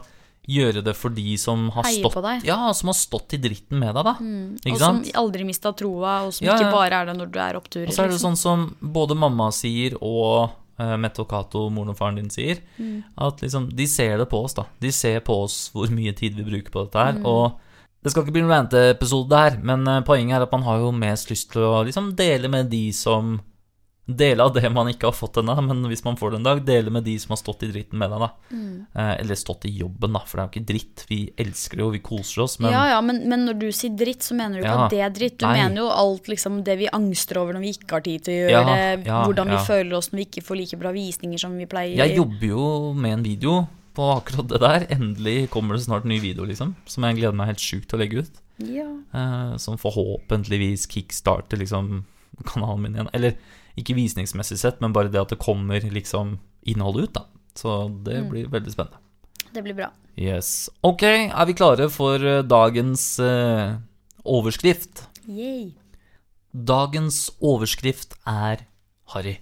[0.48, 2.46] gjøre det for de som har stått.
[2.46, 4.14] Ja, som har stått i dritten med deg, da.
[4.64, 7.38] Ikke Og som aldri mista troa, og som Ja, ikke bare er det når du
[7.44, 7.90] er oppturer.
[7.90, 8.38] Og så er det liksom.
[8.38, 12.62] sånn som både mamma sier og uh, Mette og Cato, moren og faren din, sier.
[12.78, 13.02] Mm.
[13.28, 14.64] At liksom, de ser det på oss, da.
[14.80, 17.20] De ser på oss hvor mye tid vi bruker på dette her.
[17.20, 17.28] Mm.
[17.28, 20.80] Og det skal ikke bli en rante-episode her, men eh, poenget er at man har
[20.80, 23.40] jo mest lyst til å liksom dele med de som
[24.08, 26.60] Dele av det man ikke har fått ennå, men hvis man får det en dag,
[26.64, 28.28] dele med de som har stått i dritten med deg, da.
[28.48, 28.70] Mm.
[28.94, 31.04] Eh, eller stått i jobben, da, for det er jo ikke dritt.
[31.10, 33.92] Vi elsker det jo, vi koser oss, men ja, ja, men, men når du sier
[34.00, 34.86] dritt, så mener du ikke Ja.
[34.86, 35.36] at det er dritt.
[35.42, 35.58] Du Nei.
[35.60, 38.38] mener jo alt liksom det vi angster over når vi ikke har tid til å
[38.40, 38.64] gjøre Ja,
[38.96, 41.68] det, ja, hvordan vi føler oss når vi ikke får like bra visninger som vi
[41.68, 42.00] pleier.
[42.00, 42.64] Jeg jobber jo
[42.96, 43.58] med en video
[43.98, 44.88] på akkurat det der.
[44.94, 46.72] Endelig kommer det snart en ny video, liksom.
[46.88, 48.40] Som jeg gleder meg helt sjukt til å legge ut.
[48.64, 48.88] Ja.
[49.12, 52.04] Eh, som forhåpentligvis kickstarter liksom
[52.46, 53.08] kanalen min igjen.
[53.12, 53.36] Eller
[53.78, 56.38] ikke visningsmessig sett, men bare det at det kommer liksom
[56.68, 57.24] innholdet ut, da.
[57.58, 58.28] Så det Mm.
[58.30, 58.98] blir veldig spennende.
[59.54, 59.90] Det blir bra.
[60.18, 60.68] Yes.
[60.84, 63.76] Ok, er vi klare for eh, dagens eh,
[64.24, 65.06] overskrift?
[65.28, 65.72] Yay.
[66.52, 68.66] Dagens overskrift er
[69.14, 69.38] Harry.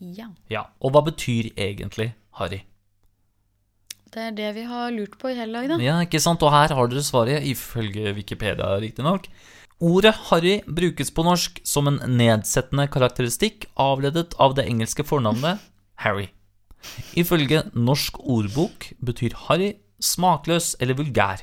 [0.00, 0.28] Ja.
[0.50, 2.62] Ja, og hva betyr egentlig Harry?
[4.12, 5.76] Det er det vi har lurt på i hele dag, da.
[5.80, 6.42] Ja, ikke sant?
[6.44, 9.24] Og her har dere svaret, ifølge Wikipedia riktignok.
[9.82, 15.58] Ordet harry brukes på norsk som en nedsettende karakteristikk avledet av det engelske fornavnet
[16.04, 16.28] Harry.
[17.18, 21.42] Ifølge Norsk ordbok betyr harry smakløs eller vulgær.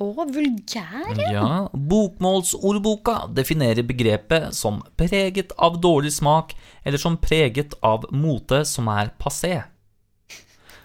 [0.00, 1.20] Å, vulgær?
[1.20, 8.88] Ja, Bokmålsordboka definerer begrepet som preget av dårlig smak eller som preget av mote som
[8.88, 9.58] er passé.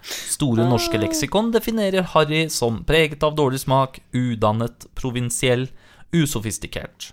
[0.04, 5.70] Store norske leksikon definerer harry som preget av dårlig smak, udannet, provinsiell,
[6.16, 7.12] usofistikert.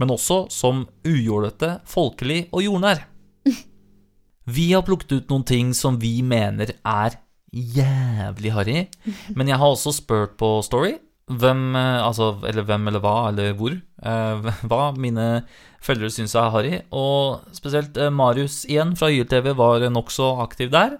[0.00, 3.04] Men også som ujålete, folkelig og jordnær.
[4.56, 7.20] Vi har plukket ut noen ting som vi mener er
[7.52, 8.78] jævlig harry,
[9.36, 10.96] men jeg har også spurt på Story
[11.30, 15.28] hvem, eh, altså, eller hvem eller hva, eller hvor, eh, hva mine
[15.82, 16.74] følgere syns er harry.
[16.90, 20.98] Og spesielt eh, Marius igjen fra YLTV var nokså aktiv der.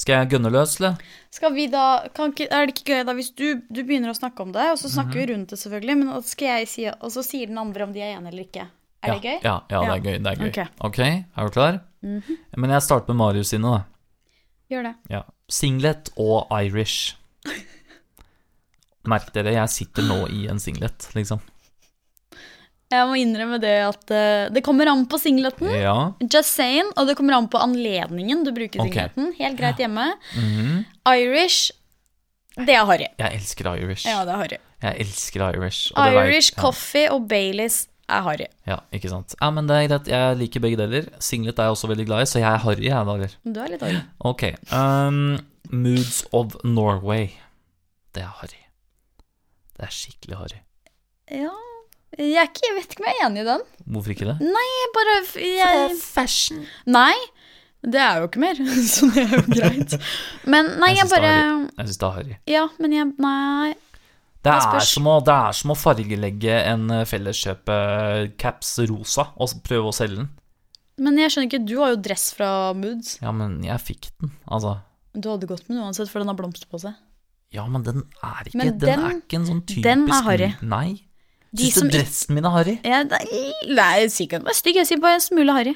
[0.00, 1.00] Skal jeg gønne løs, eller?
[1.32, 4.16] Skal vi da, kan ikke, Er det ikke gøy da hvis du, du begynner å
[4.16, 7.12] snakke om det, og så snakker vi rundt det, selvfølgelig, men skal jeg si, og
[7.14, 8.66] så sier den andre om de er enige eller ikke?
[9.02, 9.38] Er ja, det gøy?
[9.42, 10.18] Ja, ja, det er gøy.
[10.22, 10.50] Det er gøy.
[10.50, 10.60] Ok.
[10.88, 11.80] okay er du klar?
[12.02, 14.28] Men jeg starter med Marius sine, da.
[14.72, 14.92] Gjør det.
[15.10, 15.22] Ja.
[15.52, 17.16] Singlet og Irish.
[19.10, 21.42] Merk dere, jeg sitter nå i en singlet, liksom.
[22.92, 25.70] Jeg må innrømme det at uh, det kommer an på singleten.
[25.72, 26.12] Ja.
[26.20, 29.32] Just saying, og det kommer an på anledningen du bruker singleten.
[29.32, 29.38] singleten.
[29.40, 30.10] Helt greit hjemme.
[30.36, 30.82] Mhm.
[31.12, 31.72] Irish,
[32.58, 33.08] det er harry.
[33.18, 34.04] Jeg elsker Irish.
[34.06, 34.60] Ja, det er harry.
[34.82, 35.92] Jeg elsker Irish.
[35.96, 36.60] Irish ja.
[36.60, 38.48] coffee og Baileys er harry.
[38.68, 39.34] Ja, ikke sant.
[39.40, 40.10] Ja, men det er greit.
[40.12, 41.08] Jeg liker begge deler.
[41.22, 43.36] Singlet er jeg også veldig glad i, så jeg er harry, jeg, da, eller?
[43.44, 44.02] Du er litt harry.
[44.20, 44.44] Ok.
[44.74, 45.38] Um,
[45.72, 47.30] Moods of Norway.
[48.12, 48.60] Det er harry.
[49.78, 50.60] Det er skikkelig harry.
[51.32, 51.54] Ja,
[52.18, 53.62] jeg, er ikke, jeg vet ikke om jeg er enig i den.
[53.94, 54.34] Hvorfor ikke det?
[54.44, 56.64] Nei, bare jeg, fashion.
[56.86, 57.14] Nei,
[57.82, 58.60] det er jo ikke mer,
[58.94, 59.96] så det er jo greit.
[60.46, 61.32] Men nei, Jeg syns bare.
[61.78, 62.36] Jeg synes det er harry.
[62.50, 63.72] Ja, men jeg Nei.
[64.42, 69.92] Det er, som å, det er som å fargelegge en eh, felleskjøpe-caps rosa og prøve
[69.92, 70.30] å selge den.
[71.02, 73.16] Men jeg skjønner ikke, du har jo dress fra Moods.
[73.22, 74.80] Ja, men jeg fikk den, altså.
[75.14, 76.98] Du hadde gått med den uansett, for den har blomster på seg.
[77.54, 80.26] Ja, men den er ikke, Men den, den- er ikke en sånn typisk den er
[80.26, 80.50] harry.
[80.64, 80.88] Nei.
[81.52, 82.74] De Syns som du dressen min er harry?
[82.84, 83.24] Ja, nei,
[84.00, 85.74] jeg sier ikke den var stygg, jeg sier bare en smule harry.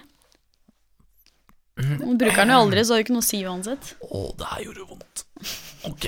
[1.77, 3.91] Du bruker den jo aldri, så har det ikke noe å si uansett.
[4.09, 5.25] Å, det her gjorde vondt.
[5.91, 6.07] Ok.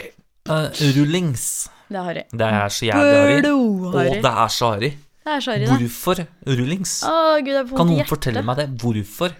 [0.48, 1.44] Uh, rullings.
[1.92, 2.22] Det er harry.
[2.33, 3.52] Det er så jævlig harry.
[3.52, 4.90] Og det er så harry.
[5.28, 5.68] Det er så harry.
[5.68, 6.94] Hvorfor rullings?
[7.04, 7.12] Å,
[7.44, 8.12] gud, jeg får Kan noen hjertet.
[8.14, 8.66] fortelle meg det?
[8.81, 9.37] Hvorfor?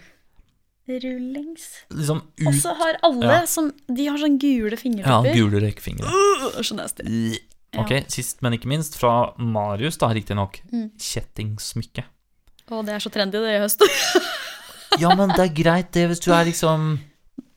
[0.89, 1.65] Rullings.
[1.93, 3.41] Liksom Og ut så har alle Ja.
[3.49, 5.35] som De har sånn gule Ja, fingertopper.
[5.37, 6.09] gule rekefingre.
[6.09, 7.05] Uh, så nasty.
[7.75, 7.83] Ja.
[7.83, 10.61] Ok, sist, men ikke minst, fra Marius, da, riktignok.
[10.73, 10.87] Mm.
[10.97, 12.05] Kjettingsmykke.
[12.69, 13.85] Å, det er så trendy det i høst.
[14.99, 16.95] Ja, men det er greit, det, hvis du er liksom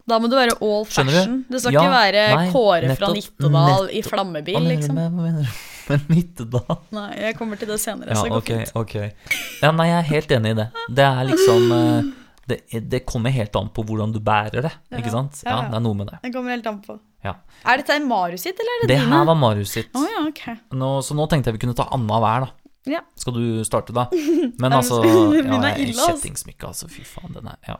[0.05, 1.37] Da må du være all fashion.
[1.47, 1.53] du?
[1.55, 4.99] Det skal Ja, ikke være nei, Kåre fra nettopp, Nittedal i flammebil, Hva liksom.
[4.99, 5.61] hva mener du
[5.93, 6.75] med Nittedal?
[6.97, 8.75] Nei, jeg kommer til det senere, Ja, så det går okay, fint.
[8.83, 9.37] Okay.
[9.63, 10.67] Ja, nei, jeg er helt enig i det.
[10.99, 12.11] Det er liksom eh,
[12.51, 12.59] det,
[12.91, 15.39] det kommer helt an på hvordan du bærer det, ikke Ja, sant?
[15.45, 15.71] ja, Ja, ja.
[15.71, 16.19] det er noe med det.
[16.27, 16.99] Det kommer helt an på.
[17.23, 17.35] Ja.
[17.69, 19.13] Er dette Marius sitt, eller er det, Det dine?
[19.13, 19.91] her var Marius sitt.
[19.95, 20.55] Oh, ja, okay.
[20.73, 22.51] Nå, så nå tenkte jeg vi kunne ta Anna hver, da.
[22.89, 23.01] Ja.
[23.21, 24.07] Skal du starte, da?
[24.61, 25.59] Men altså ja.
[25.69, 26.89] Kjettingsmykke, altså.
[26.89, 27.77] Fy faen, den er Ja,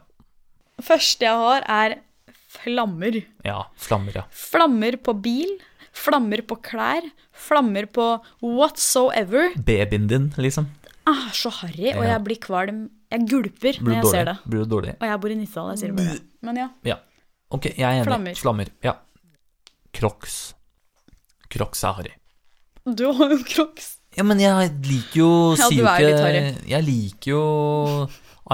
[0.82, 1.97] Første jeg har, er
[2.51, 3.19] flammer.
[3.45, 4.23] ja flammer, ja.
[4.34, 5.51] Flammer på bil,
[5.93, 8.06] flammer på klær, flammer på
[8.45, 9.51] whatsoever.
[9.58, 10.69] Babyen din, liksom.
[11.10, 12.84] Ah, så harry, og jeg blir kvalm.
[13.12, 14.36] Jeg gulper når jeg jeg ser det.
[14.47, 14.93] Blir du dårlig?
[15.01, 16.19] Og jeg bor i Nittedal, jeg sier det bare.
[16.47, 16.67] Men ja.
[16.88, 16.97] Ja.
[17.51, 18.06] Ok, jeg er enig.
[18.08, 18.38] Flammer.
[18.39, 18.69] Flammer.
[18.86, 18.93] Ja.
[19.95, 20.54] Crocs.
[21.51, 22.13] Crocs er harry.
[22.86, 23.97] Du har jo crocs.
[24.17, 26.67] Ja, men jeg liker jo Ja, Sier jo ikke.
[26.67, 27.43] Jeg liker jo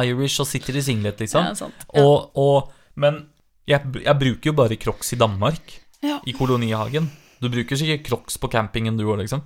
[0.03, 1.47] Irish og sitter i singlet, liksom.
[1.47, 1.85] Ja, sant.
[1.93, 2.03] Ja.
[2.03, 3.23] Og, og, men
[3.69, 6.19] jeg, jeg bruker jo bare Crocs i Danmark, Ja.
[6.29, 7.09] i kolonihagen.
[7.41, 9.41] Du bruker sikkert Crocs på campingen, du òg, liksom.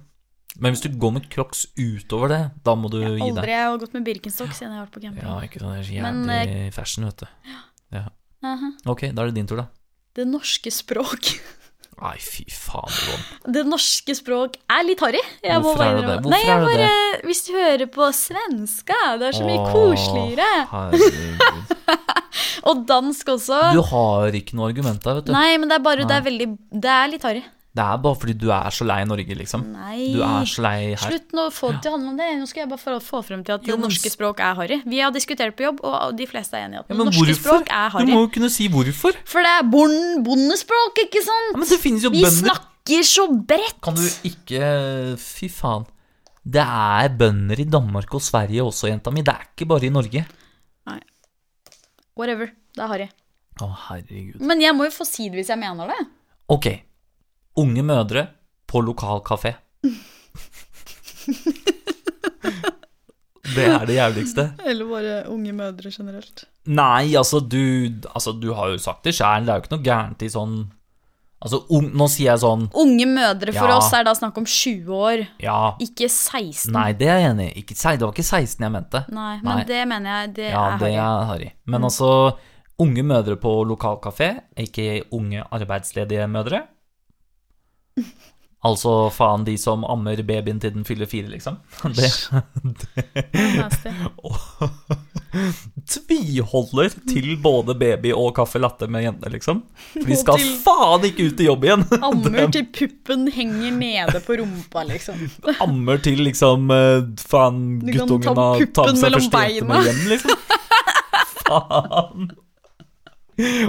[0.60, 3.24] Men hvis du går med Crocs utover det, da må du gi deg.
[3.30, 5.24] Aldri jeg har gått med Birkenstock siden jeg har vært på camping.
[5.24, 5.72] Ja, ikke sant.
[5.72, 7.54] Det er så Men, jævlig fashion, vet du.
[7.96, 8.04] Ja.
[8.52, 8.72] Aha.
[8.92, 9.70] Ok, da er det din tur, da.
[10.18, 11.32] Det norske språk
[12.02, 13.54] Nei, fy faen, Yvonne.
[13.54, 15.22] Det norske språk er litt harry.
[15.44, 16.16] Hvorfor bare er det det?
[16.24, 19.70] Hvorfor Nei, jeg er det Hvis du hører på svenska, det er så mye Åh,
[19.76, 20.50] koseligere.
[20.72, 21.76] Herregud.
[22.72, 23.60] Og dansk også.
[23.78, 25.34] Du har ikke noe argument der, vet du.
[25.36, 27.44] Nei, men det er bare Det er veldig Det er litt harry.
[27.72, 29.62] Det er bare fordi du er så lei Norge, liksom.
[29.72, 30.10] Nei.
[30.12, 30.98] Du er så lei her.
[31.06, 32.26] Slutt nå få det til å handle om det.
[32.42, 34.82] Nå skal jeg bare få, få frem til at Jo, men norske språk er harry.
[34.92, 37.40] Vi har diskutert på jobb, og de fleste er enige i at Ja, norske hvorfor?
[37.40, 39.16] språk er Du må jo kunne si hvorfor.
[39.24, 41.54] For det er bon- bondespråk, ikke sant?
[41.54, 43.80] Ja, men det finnes jo Vi bønder snakker så bredt.
[43.88, 45.88] Kan du ikke Fy faen.
[46.44, 49.22] Det er bønder i Danmark og Sverige også, jenta mi.
[49.24, 50.26] Det er ikke bare i Norge.
[50.92, 51.00] Nei.
[52.18, 52.52] Whatever.
[52.76, 53.10] Det er harry.
[53.62, 54.42] Å, herregud.
[54.42, 56.00] Men jeg må jo få si det hvis jeg mener det.
[56.50, 56.68] Ok.
[57.58, 58.28] Unge mødre
[58.68, 59.56] på lokal kafé.
[63.56, 64.44] Det er det jævligste.
[64.70, 66.46] Eller bare unge mødre generelt.
[66.70, 69.84] Nei, altså du, altså, du har jo sagt det sjæl, Det er jo ikke noe
[69.88, 70.54] gærent i sånn
[71.42, 73.80] Altså, un, nå sier jeg sånn Unge mødre for Ja.
[73.80, 76.70] oss er da snakk om 20 år, Ja, ikke 16.
[76.72, 77.64] nei, det er jeg enig i.
[77.66, 79.02] Det var ikke 16 jeg mente.
[79.10, 79.64] Nei, men Nei.
[79.66, 81.02] det mener jeg det Ja, er det harry.
[81.02, 81.52] er harry.
[81.66, 82.38] Men altså,
[82.78, 86.62] unge mødre på lokal kafé, ikke unge arbeidsledige mødre.
[88.62, 91.56] Altså faen de som ammer babyen til den fyller fire, liksom.
[91.98, 92.12] Det
[93.58, 93.90] Nasty.
[95.92, 99.64] tviholder til både baby og caffè latte med jentene, liksom.
[99.96, 101.88] For de skal faen ikke ut i jobb igjen!
[102.06, 105.26] Ammer til puppen henger nede på rumpa, liksom.
[105.66, 110.38] Ammer til liksom eh, faen guttungen har tatt med seg første jente med hjem, liksom.
[111.50, 112.34] faen.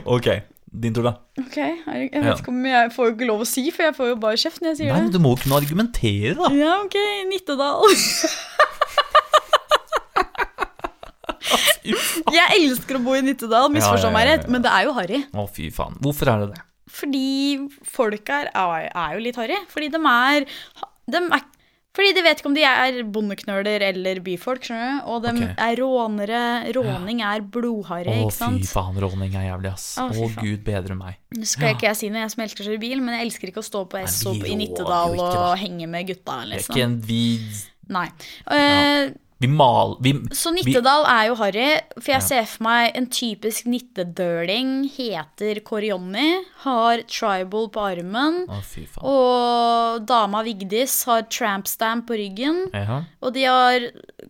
[0.05, 0.35] Ok,
[0.73, 1.13] din tur, da.
[1.39, 2.21] Ok, jeg, Ja.
[2.25, 4.37] vet ikke om jeg får jo ikke lov å si, for jeg får jo bare
[4.41, 6.49] kjeft når jeg sier Nei, men Nei, du må jo kunne argumentere, da.
[6.57, 6.97] Ja, ok,
[7.29, 7.85] Nittedal.
[12.33, 15.23] jeg elsker å bo i Nittedal, misforstå Ja, meg rett, men det er jo harry.
[15.35, 15.97] Å, fy faen.
[16.03, 16.63] Hvorfor er det det?
[16.93, 17.25] Fordi
[17.89, 19.57] folk er, er jo litt harry.
[19.73, 20.47] Fordi de er,
[21.11, 21.45] de er
[21.93, 25.11] Fordi de vet ikke om de er bondeknøler eller byfolk, skjønner du.
[25.13, 25.51] Og de okay.
[25.61, 26.45] er rånere.
[26.73, 28.63] Råning er blodharry, ikke sant.
[28.63, 29.89] Å, fy faen, råning er jævlig, ass.
[30.01, 31.19] Å, Å, gud bedre meg.
[31.37, 33.53] Det skal ikke jeg si når jeg som elsker å kjøre bil, men jeg elsker
[33.53, 36.73] ikke å stå på Esso i Nittedal ikke, og henge med gutta, Det er liksom.
[36.73, 37.61] ikke en vid...
[37.93, 38.07] Nei.
[38.57, 39.97] Eh, Vi mal...
[40.05, 42.27] Vi, Så vi, Nittedal er jo harry, for jeg Ja.
[42.29, 46.29] ser for meg en typisk nittedøling, heter Korionni,
[46.63, 48.61] har tribal på armen, Å,
[49.03, 53.03] og dama Vigdis har tramp stamp på ryggen, Ja.
[53.21, 53.89] og de har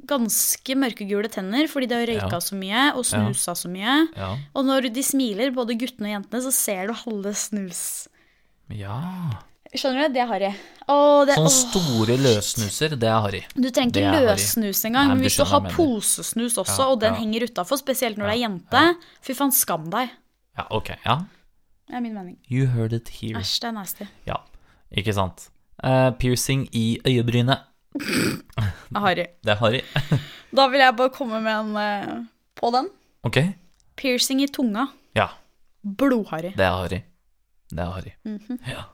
[0.08, 2.40] ganske mørkegule tenner fordi de har røyka Ja.
[2.40, 4.08] så mye og snusa så mye.
[4.56, 8.08] Og når de smiler, både guttene og jentene, så ser du halve snus.
[8.72, 8.98] ja.
[9.72, 10.12] Skjønner du?
[10.14, 10.48] Det er harry.
[10.86, 13.40] Sånne store løssnuser, det er harry.
[13.56, 17.20] Du trenger ikke løssnus engang, men hvis du har posesnus også, Ja, og den ja.
[17.22, 18.82] henger utafor, spesielt når Ja, det er jente,
[19.24, 20.10] fy faen, skam deg.
[20.58, 20.90] Ja, ok.
[21.06, 21.16] Ja.
[21.88, 22.36] Det er min mening.
[22.50, 23.40] You heard it here.
[23.40, 24.04] Æsj, det er nasty.
[24.28, 24.36] Ja,
[24.92, 25.48] ikke sant.
[25.82, 27.64] Uh, piercing i øyebrynet.
[28.94, 29.26] Harry.
[29.44, 29.80] Det er harry.
[30.56, 32.24] Da vil jeg bare komme med en uh,
[32.60, 32.88] på den.
[33.24, 33.38] Ok?
[33.96, 34.86] Piercing i tunga.
[35.16, 35.30] Ja,
[35.82, 36.52] Blodharry.
[36.56, 37.00] det er harry.
[37.72, 38.12] Det er harry.
[38.28, 38.58] Mhm.
[38.68, 38.84] Ja.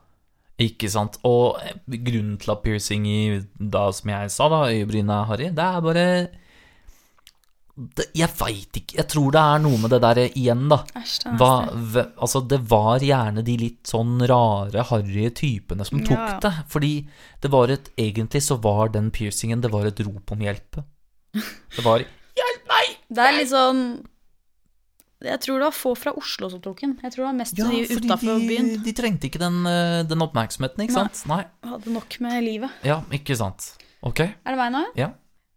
[0.58, 1.20] Ikke sant.
[1.28, 3.22] Og grunnen til at piercing i,
[3.54, 6.06] da, som jeg sa, da, øyebrynet er harry, det er bare
[7.78, 8.96] det, Jeg veit ikke.
[8.98, 10.80] Jeg tror det er noe med det der igjen, da.
[10.98, 11.52] Æsj, Hva,
[12.18, 16.36] altså, det var gjerne de litt sånn rare, harry typene som tok ja.
[16.42, 16.54] det.
[16.74, 16.92] Fordi
[17.42, 20.82] det var et Egentlig så var den piercingen Det var et rop om hjelp.
[21.34, 22.02] Det var
[22.38, 22.96] Hjelp meg!
[23.08, 23.84] Det er litt sånn
[25.20, 26.92] Jeg tror det var få fra Oslo som tok den.
[27.02, 28.82] Jeg tror det var mest Ja, de utafor byen.
[28.84, 31.08] de trengte ikke den, eh, den oppmerksomheten, ikke Nei.
[31.08, 31.26] sant?
[31.26, 31.44] Nei.
[31.64, 32.70] Hadde nok med livet.
[32.84, 33.72] Ja, ikke sant.
[34.02, 34.20] Ok.
[34.20, 34.84] Er det meg nå?
[34.96, 35.08] Ja.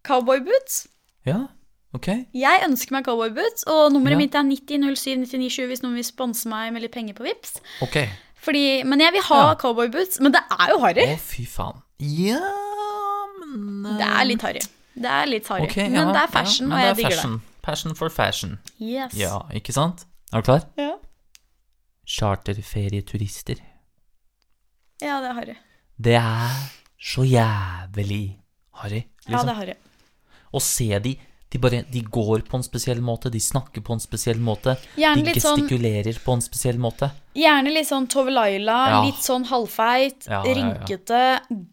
[0.02, 0.88] Cowboyboots.
[1.24, 1.46] Ja,
[1.94, 2.08] ok.
[2.34, 4.18] Jeg ønsker meg cowboyboots, og nummeret Ja.
[4.18, 7.60] mitt er 90079920 hvis noen vil sponse meg med litt penger på Vips.
[7.82, 8.08] Ok.
[8.42, 9.54] Fordi, men jeg vil ha Ja.
[9.54, 10.18] cowboyboots.
[10.20, 11.06] Men det er jo harry.
[11.14, 11.80] Å, fy faen.
[12.00, 12.40] Ja,
[13.46, 14.60] men Det er litt harry.
[14.98, 15.62] Det er litt harry.
[15.68, 17.42] ok, men ja, det er fashion, og jeg er digger fashion.
[17.62, 18.58] Passion for fashion.
[18.80, 19.14] Yes.
[19.14, 20.06] Ja, ikke sant?
[20.32, 20.64] Er du klar?
[20.76, 20.96] Ja.
[22.32, 23.56] Charterferieturister.
[25.02, 25.54] ja, det er harry.
[26.02, 26.56] Det er
[27.02, 28.38] så jævlig
[28.82, 29.46] harry, Ja, liksom.
[29.46, 29.74] det er harry.
[30.52, 31.16] Å se de
[31.52, 34.72] de, bare, de går på en spesiell måte, de snakker på en spesiell måte.
[34.96, 37.10] Gjerne de gestikulerer sånn gestikulerer på en spesiell måte.
[37.36, 39.00] Gjerne litt sånn Tove Laila, Ja.
[39.04, 40.54] litt sånn halvfeit, Ja, ja, ja.
[40.56, 41.20] rynkete,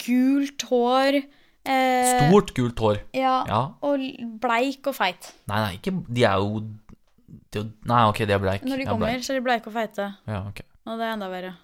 [0.03, 1.21] gult hår.
[1.65, 3.01] Eh, Stort, gult hår.
[3.13, 3.61] Ja, Ja.
[3.81, 3.99] og
[4.41, 5.33] bleik og feit.
[5.47, 6.61] Nei, nei, ikke De er jo
[7.51, 8.63] de, Nei, ok, de er bleik.
[8.65, 9.23] Når de kommer, bleik.
[9.25, 10.05] så er de bleike og feite.
[10.27, 10.61] Ja, ok.
[10.85, 11.55] Og det er enda verre.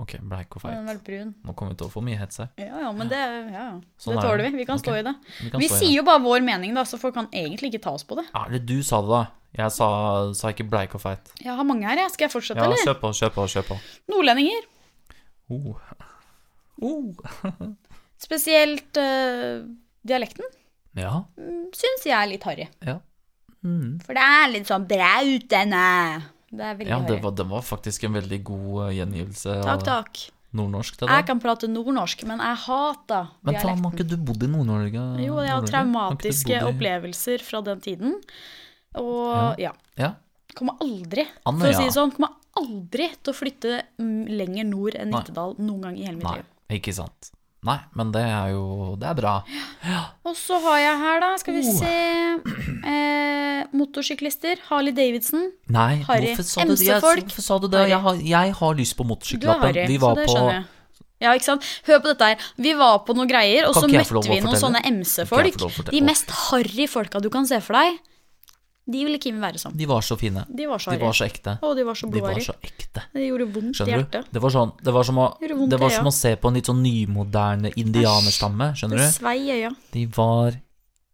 [0.00, 0.78] Ok, bleik og den feit.
[0.78, 1.34] er vel brun.
[1.44, 2.48] Nå kommer vi til å få mye hets her.
[2.56, 3.80] Ja, ja, men det, ja, ja.
[4.00, 4.56] Sånn det er tåler vi.
[4.62, 4.86] Vi kan okay.
[4.88, 5.14] stå i det.
[5.42, 8.04] Vi, Vi sier jo bare vår mening, da, så folk kan egentlig ikke ta oss
[8.08, 8.24] på det.
[8.32, 9.22] Ja, eller du sa det, da.
[9.52, 9.88] Jeg sa,
[10.32, 11.34] sa ikke bleik og feit.
[11.44, 12.10] Jeg har mange her, jeg.
[12.14, 12.80] Skal jeg fortsette, Ja, eller?
[12.80, 13.76] kjør på, kjør på, kjør på.
[14.08, 14.64] Nordlendinger.
[15.52, 15.76] Oh.
[16.80, 17.12] Oh.
[18.22, 19.64] Spesielt uh,
[20.06, 20.46] dialekten
[20.98, 21.22] Ja.
[21.74, 22.68] syns jeg er litt harry.
[22.86, 22.98] Ja.
[23.64, 24.00] Mm.
[24.04, 26.22] For det er litt sånn brautende.
[26.52, 27.22] Det er veldig Ja, det harry.
[27.24, 30.18] var, det var faktisk en veldig god eh, gjengivelse Takk, takk.
[30.52, 30.98] nordnorsk.
[31.00, 34.50] Det Jeg kan prate nordnorsk, men jeg hater Men faen, har ikke du bodd i
[34.52, 35.04] Nord-Norge?
[35.24, 35.60] Jo, jeg har?
[35.62, 38.18] Har traumatiske i- opplevelser fra den tiden.
[39.00, 39.72] Og ja.
[39.96, 40.12] Ja.
[40.54, 44.66] Kommer aldri, Anne, for å si det sånn, kommer aldri til å flytte mm, lenger
[44.68, 45.22] nord enn Nei.
[45.22, 46.50] Nittedal noen gang i hele mitt Nei, liv.
[46.82, 47.30] ikke sant.
[47.62, 49.32] Nei, men det er jo Det er bra.
[50.26, 51.76] Og så har jeg her, da, skal vi Oh.
[51.78, 51.92] se
[52.90, 54.58] eh, Motorsyklister.
[54.68, 55.50] Harley Davidson.
[55.70, 56.32] Nei, Harry.
[56.34, 56.86] hvorfor sa du det?
[56.88, 57.00] Jeg-.
[57.00, 57.88] Hvorfor sa du det?
[57.88, 59.86] Jeg har, jeg har lyst på motorsykkellappen.
[59.86, 60.64] Vi så var det på jeg.
[61.22, 61.66] Ja, ikke sant?
[61.86, 62.46] Hør på dette her.
[62.58, 65.54] Vi var på noen greier, og så møtte vi noen sånne MC-folk.
[65.92, 68.00] De mest harry folka du kan se for deg.
[68.84, 69.72] De ville Kim være som.
[69.78, 70.42] De var så fine.
[70.50, 71.52] De var så De var så ekte.
[71.62, 73.04] Å, de var så De var så ekte.
[73.14, 74.26] Det gjorde vondt i hjertet.
[74.34, 76.58] Det var, sånn, det var som, å, det det var som å se på en
[76.58, 78.72] litt sånn nymoderne indianerstamme.
[78.74, 79.14] Skjønner Det du?
[79.20, 79.70] svei i øya.
[79.94, 80.58] De var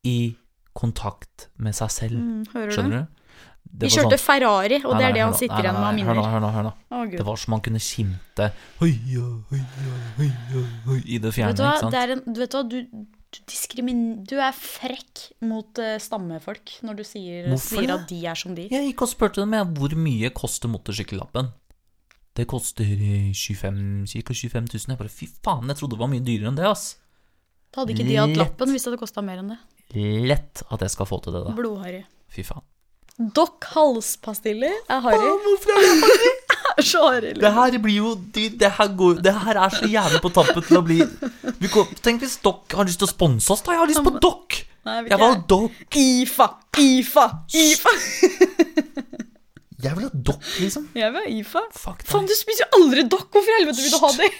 [0.09, 0.17] i
[0.73, 2.17] kontakt med seg selv.
[2.19, 3.15] Mm, hører Skjønner du?
[3.69, 5.85] De Det kjørte sånn- Ferrari, og Nei, det er det han sitter Nei, igjen med
[5.85, 6.09] av minner.
[6.09, 6.51] Hør nå, hør nå.
[6.55, 6.73] hør nå.
[6.89, 8.47] Å, Det var som han kunne skimte
[8.81, 11.93] høya, høya, høya, høya, i det Vet du hva, ikke sant?
[11.93, 12.79] det er en, du vet hva, du,
[13.29, 13.83] du,
[14.25, 18.69] du er frekk mot uh, stammefolk når du sier, sier at de er som de.
[18.73, 21.51] Jeg gikk og spurte dem jeg, hvor mye koster motorsykkellappen.
[22.39, 24.23] Det koster 25, ca.
[24.33, 24.95] 25 000.
[24.95, 26.93] Jeg bare fy faen, jeg trodde det var mye dyrere enn det, ass.
[27.75, 29.61] Da hadde ikke de hatt lappen hvis det hadde kosta mer enn det.
[30.29, 31.55] Lett at jeg skal få til det, da.
[31.57, 32.05] Blodharry.
[32.33, 32.65] Fy faen.
[33.35, 35.33] Dokk halspastiller er harry.
[35.45, 36.37] hvorfor er det harry?
[36.79, 37.33] Er så harry.
[37.35, 40.69] Det her blir jo det, det, her går, det her er så jævlig på tappet
[40.69, 41.01] til å bli
[41.59, 43.75] vi går, Tenk hvis dere har lyst til å sponse oss, da.
[43.75, 44.65] Jeg har lyst på dere.
[44.89, 45.71] Jeg vil ha jeg.
[46.01, 46.47] IFA!
[46.79, 47.27] IFA!
[47.67, 47.95] IFA!
[49.79, 50.89] Jeg vil ha dokk, liksom.
[50.99, 51.61] Jeg vil ha IFA.
[51.79, 53.29] Fuck Faen, du spiser jo aldri dokk!
[53.31, 54.31] Hvorfor i helvete vil du ha det?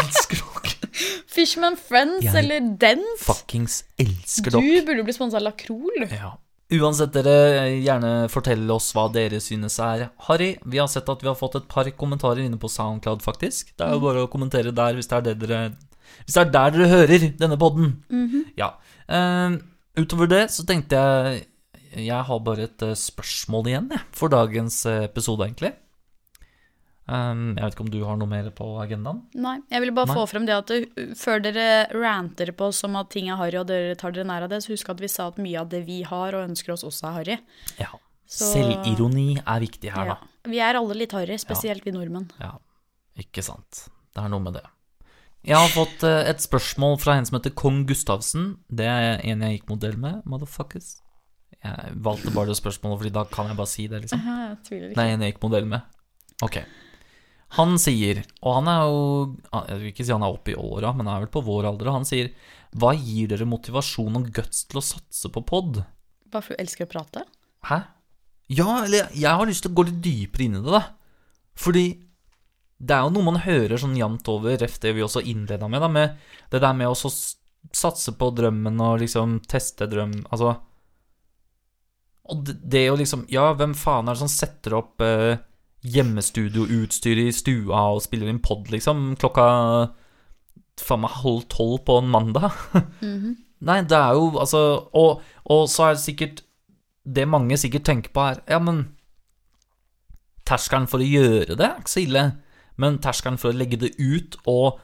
[0.00, 0.70] Elsker dokk.
[1.34, 3.26] Fishman Friends Jeg eller Dens.
[3.26, 6.06] Fuckings elsker Du burde jo bli sponsa av Lacrol.
[6.08, 6.32] Ja.
[6.70, 10.52] Uansett, dere gjerne fortell oss hva dere synes er harry.
[10.62, 13.72] Vi har sett at vi har fått et par kommentarer inne på Soundcloud, faktisk.
[13.74, 15.60] Det er jo bare å kommentere der hvis det er det dere
[16.22, 17.96] Hvis det er der dere hører denne podden.
[18.58, 18.74] Ja.
[19.10, 19.58] uh,
[19.98, 21.46] utover det så tenkte jeg
[22.06, 25.72] Jeg har bare et eh, spørsmål igjen, jeg, for dagens eh, episode, egentlig.
[27.10, 29.22] Um, jeg vet ikke om du har noe mer på agendaen?
[29.34, 30.14] Nei, jeg ville bare Nei.
[30.20, 31.64] få frem det at det, før dere
[31.96, 34.60] ranter på oss om at ting er harry, og dere tar dere nær av det,
[34.62, 37.08] så husk at vi sa at mye av det vi har og ønsker oss, også
[37.08, 37.38] er harry.
[37.80, 37.90] Ja.
[38.30, 40.14] Så- Selvironi er viktig her, Ja.
[40.14, 40.50] da.
[40.50, 42.30] Vi er alle litt harry, spesielt vi nordmenn.
[42.38, 42.52] Ja,
[43.18, 43.88] ikke sant.
[44.14, 44.62] Det er noe med det.
[45.42, 48.58] Jeg har fått eh, et spørsmål fra en som heter Kong Gustavsen.
[48.70, 50.22] Det er en jeg gikk modell med.
[50.26, 51.00] Motherfuckers.
[51.64, 54.20] Jeg valgte bare det spørsmålet, Fordi da kan jeg bare si det, liksom.
[54.24, 55.82] Ja, jeg tviler Det er en jeg gikk modell med.
[56.42, 56.58] Ok.
[57.58, 58.98] Han sier, og han er jo
[59.50, 61.66] Jeg vil ikke si han er oppe i åra, men han er vel på vår
[61.72, 61.90] alder.
[61.90, 62.30] og Han sier
[62.78, 65.82] Hva gir dere motivasjon og guts til å satse på pod?
[66.30, 67.24] Bare for du elsker å prate?
[67.66, 67.80] Hæ?
[68.50, 70.84] Ja, eller jeg har lyst til å gå litt dypere inn i det, da.
[71.58, 71.84] Fordi
[72.80, 75.82] det er jo noe man hører sånn jevnt over, ref det vi også innleda med,
[75.84, 80.54] da, med det der med å satse på drømmen og liksom teste drøm Altså
[82.32, 85.36] Og det, det å liksom Ja, hvem faen er det som setter opp eh,
[85.86, 89.46] hjemmestudioutstyr i stua og spiller inn pod, liksom, klokka
[90.80, 92.56] faen meg halv tolv på en mandag?
[93.60, 94.60] Nei, det er jo altså
[94.96, 95.18] Og,
[95.52, 96.38] og så er det sikkert
[97.04, 98.86] Det mange sikkert tenker på, er Ja, men
[100.48, 102.22] Terskelen for å gjøre det er ikke så ille,
[102.80, 104.80] men terskelen for å legge det ut og,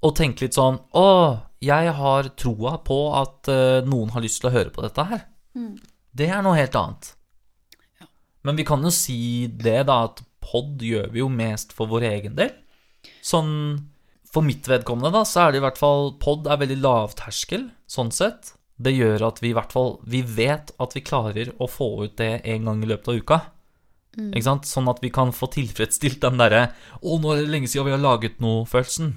[0.00, 1.08] og tenke litt sånn Å,
[1.66, 5.26] jeg har troa på at uh, noen har lyst til å høre på dette her.
[6.16, 7.10] Det er noe helt annet.
[8.46, 12.06] Men vi kan jo si det, da, at pod gjør vi jo mest for vår
[12.12, 12.54] egen del.
[13.24, 13.52] Sånn
[14.34, 18.10] For mitt vedkommende, da, så er det i hvert fall Pod er veldig lavterskel, sånn
[18.12, 18.52] sett.
[18.76, 22.16] Det gjør at vi i hvert fall Vi vet at vi klarer å få ut
[22.20, 23.38] det en gang i løpet av uka.
[24.26, 24.68] Ikke sant?
[24.68, 26.70] Sånn at vi kan få tilfredsstilt den derre
[27.02, 29.12] 'Å, nå er det lenge siden vi har laget noe'-følelsen.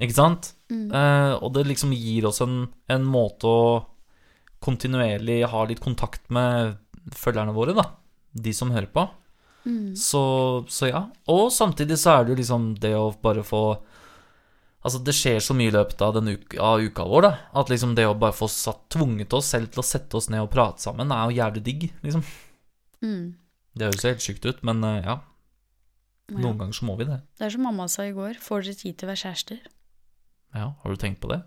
[0.00, 0.52] Ikke sant?
[0.90, 3.86] Eh, og det liksom gir oss en, en måte å
[4.60, 6.76] kontinuerlig ha litt kontakt med
[7.16, 7.86] følgerne våre, da.
[8.32, 9.06] De som hører på.
[9.96, 10.22] Så,
[10.68, 11.04] så ja.
[11.28, 13.64] Og samtidig så er det jo liksom det å bare få
[14.80, 17.30] Altså, det skjer så mye i løpet av, den uka, av uka vår, da.
[17.60, 20.40] At liksom det å bare få satt, tvunget oss selv til å sette oss ned
[20.40, 22.24] og prate sammen, er jo jævlig digg, liksom.
[23.04, 23.26] Mm.
[23.76, 25.18] Det høres jo helt sjukt ut, men eh, ja.
[26.32, 27.18] Noen ganger så må vi det.
[27.36, 29.60] Det er som mamma sa i går, får dere tid til å være kjærester?
[30.56, 31.42] Ja, har du tenkt på det?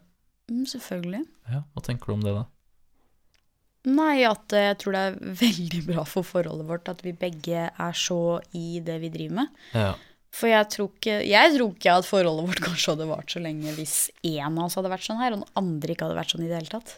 [0.53, 1.25] Mm, selvfølgelig.
[1.49, 2.45] Ja, hva tenker du om det, da?
[3.83, 7.67] Nei, at eh, jeg tror det er veldig bra for forholdet vårt at vi begge
[7.67, 9.63] er så i det vi driver med.
[9.75, 9.93] Ja.
[10.33, 13.75] For jeg tror ikke, jeg tror ikke at forholdet vårt kanskje hadde vart så lenge
[13.77, 16.45] hvis én av oss hadde vært sånn her, og den andre ikke hadde vært sånn
[16.45, 16.95] i det hele tatt.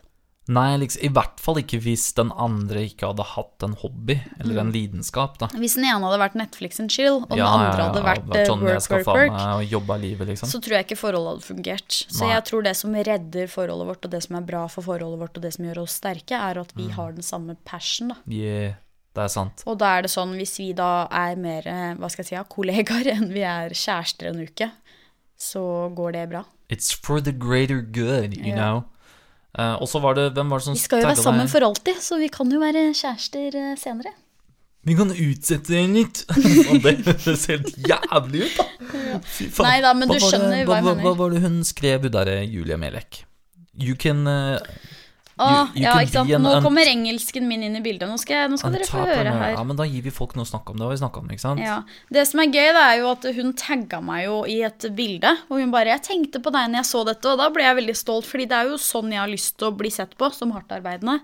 [0.48, 4.60] Nei, liksom, i hvert fall ikke hvis den andre ikke hadde hatt en hobby eller
[4.62, 5.48] en lidenskap, da.
[5.58, 8.36] Hvis den ene hadde vært Netflix and chill, og den Ja, andre ja, hadde vært
[8.36, 10.52] eh, sånn, jeg work, skal work, work, og jobbe livet, liksom.
[10.52, 11.98] så tror jeg ikke forholdet hadde fungert.
[12.06, 12.32] Så Nei.
[12.36, 15.36] jeg tror det som redder forholdet vårt, og det som er bra for forholdet vårt,
[15.42, 16.82] og det som gjør oss sterke, er at Mm.
[16.84, 18.16] vi har den samme passion, da.
[18.30, 18.76] Yeah,
[19.18, 19.64] det er sant.
[19.66, 22.50] Og da er det sånn, hvis vi da er mer, eh, hva skal jeg si,
[22.54, 24.70] kollegaer enn vi er kjærester en uke,
[25.38, 26.46] så går det bra.
[26.70, 28.56] It's for the greater good, you yeah.
[28.58, 28.86] know.
[29.56, 31.52] Eh, og så var det Hvem var det som Vi skal jo være sammen deg?
[31.54, 34.12] for alltid, så vi kan jo være kjærester eh, senere.
[34.86, 36.24] Vi kan utsette det litt.
[36.30, 38.66] Og det høres helt jævlig ut, da.
[39.24, 39.70] Fy faen.
[39.70, 41.08] Nei da, men du skjønner hva jeg hva, mener.
[41.08, 43.24] Hva var det hun skrev, hun derre Julie Melek?
[43.74, 44.60] You can uh,
[45.36, 46.32] You ja, ikke sant.
[46.32, 48.08] an Nå kommer engelsken min inn i bildet.
[48.08, 49.56] Nå skal, nå skal dere få høre her.
[49.58, 50.80] Ja, men da gir vi folk noe å snakke om.
[50.80, 51.64] Det har vi snakka om, ikke sant?
[51.64, 51.82] Ja.
[52.16, 55.34] Det som er gøy, det er jo at hun tagga meg jo i et bilde.
[55.50, 57.80] Og hun bare 'Jeg tenkte på deg når jeg så dette', og da ble jeg
[57.82, 58.26] veldig stolt.
[58.32, 61.20] Fordi det er jo sånn jeg har lyst til å bli sett på, som hardtarbeidende.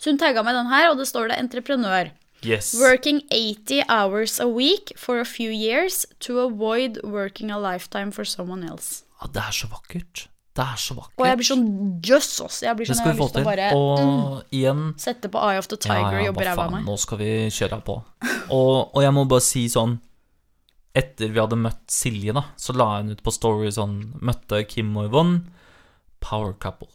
[0.00, 2.16] Så hun tagga meg den her, og det står det 'entreprenør'.
[2.42, 2.72] Yes.
[2.80, 8.24] Working 80 hours a week for a few years to avoid working a lifetime for
[8.24, 9.04] someone else.
[9.20, 10.29] Ja, det er så vakkert.
[10.50, 11.20] Det er så vakkert.
[11.22, 11.66] Og jeg blir sånn
[12.02, 12.56] jøss, ass.
[12.64, 15.60] Jeg blir det sånn, skal jeg vi få til bare Og igjen sette på Eye
[15.62, 16.86] of the Tiger og jobbe hva ræva av meg.
[16.88, 17.96] Nå skal vi kjøre på.
[18.50, 19.98] Og, og jeg må bare si sånn
[20.90, 23.94] Etter vi hadde møtt Silje, da, så la hun ut på Story sånn
[24.26, 25.44] Møtte Kim og Yvonne.
[26.20, 26.90] Power couple.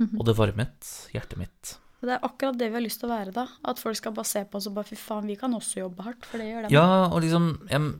[0.00, 0.16] Mhm.
[0.18, 1.74] Og det varmet hjertet mitt.
[2.04, 3.46] Det er akkurat det vi har lyst til å være, da.
[3.68, 6.04] At folk skal bare se på oss og bare fy faen, vi kan også jobbe
[6.04, 7.92] hardt, for det gjør det Ja, og liksom Jeg,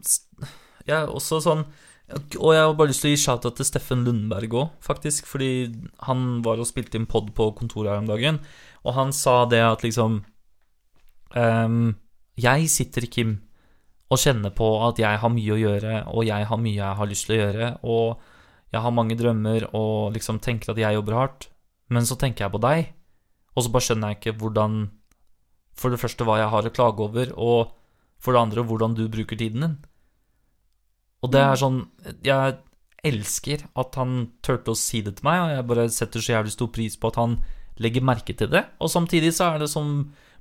[0.85, 1.65] jeg er også sånn
[2.13, 5.29] Og jeg har bare lyst til å gi shout-out til Steffen Lundberg òg, faktisk.
[5.31, 5.73] Fordi
[6.05, 8.43] han var og spilte inn pod på kontoret her om dagen,
[8.85, 10.21] og han sa det at liksom
[11.33, 11.95] um,
[12.37, 13.39] Jeg sitter, Kim,
[14.13, 17.09] og kjenner på at jeg har mye å gjøre, og jeg har mye jeg har
[17.09, 21.17] lyst til å gjøre, og jeg har mange drømmer og liksom tenker at jeg jobber
[21.17, 21.49] hardt,
[21.95, 22.91] men så tenker jeg på deg,
[23.55, 24.85] og så bare skjønner jeg ikke hvordan
[25.75, 27.73] For det første hva jeg har å klage over, og
[28.23, 29.73] for det andre hvordan du bruker tiden din.
[31.25, 31.81] Og det er sånn
[32.25, 32.59] Jeg
[33.05, 34.15] elsker at han
[34.45, 37.11] turte å si det til meg, og jeg bare setter så jævlig stor pris på
[37.13, 37.39] at han
[37.83, 38.63] legger merke til det.
[38.81, 39.91] Og samtidig så er det som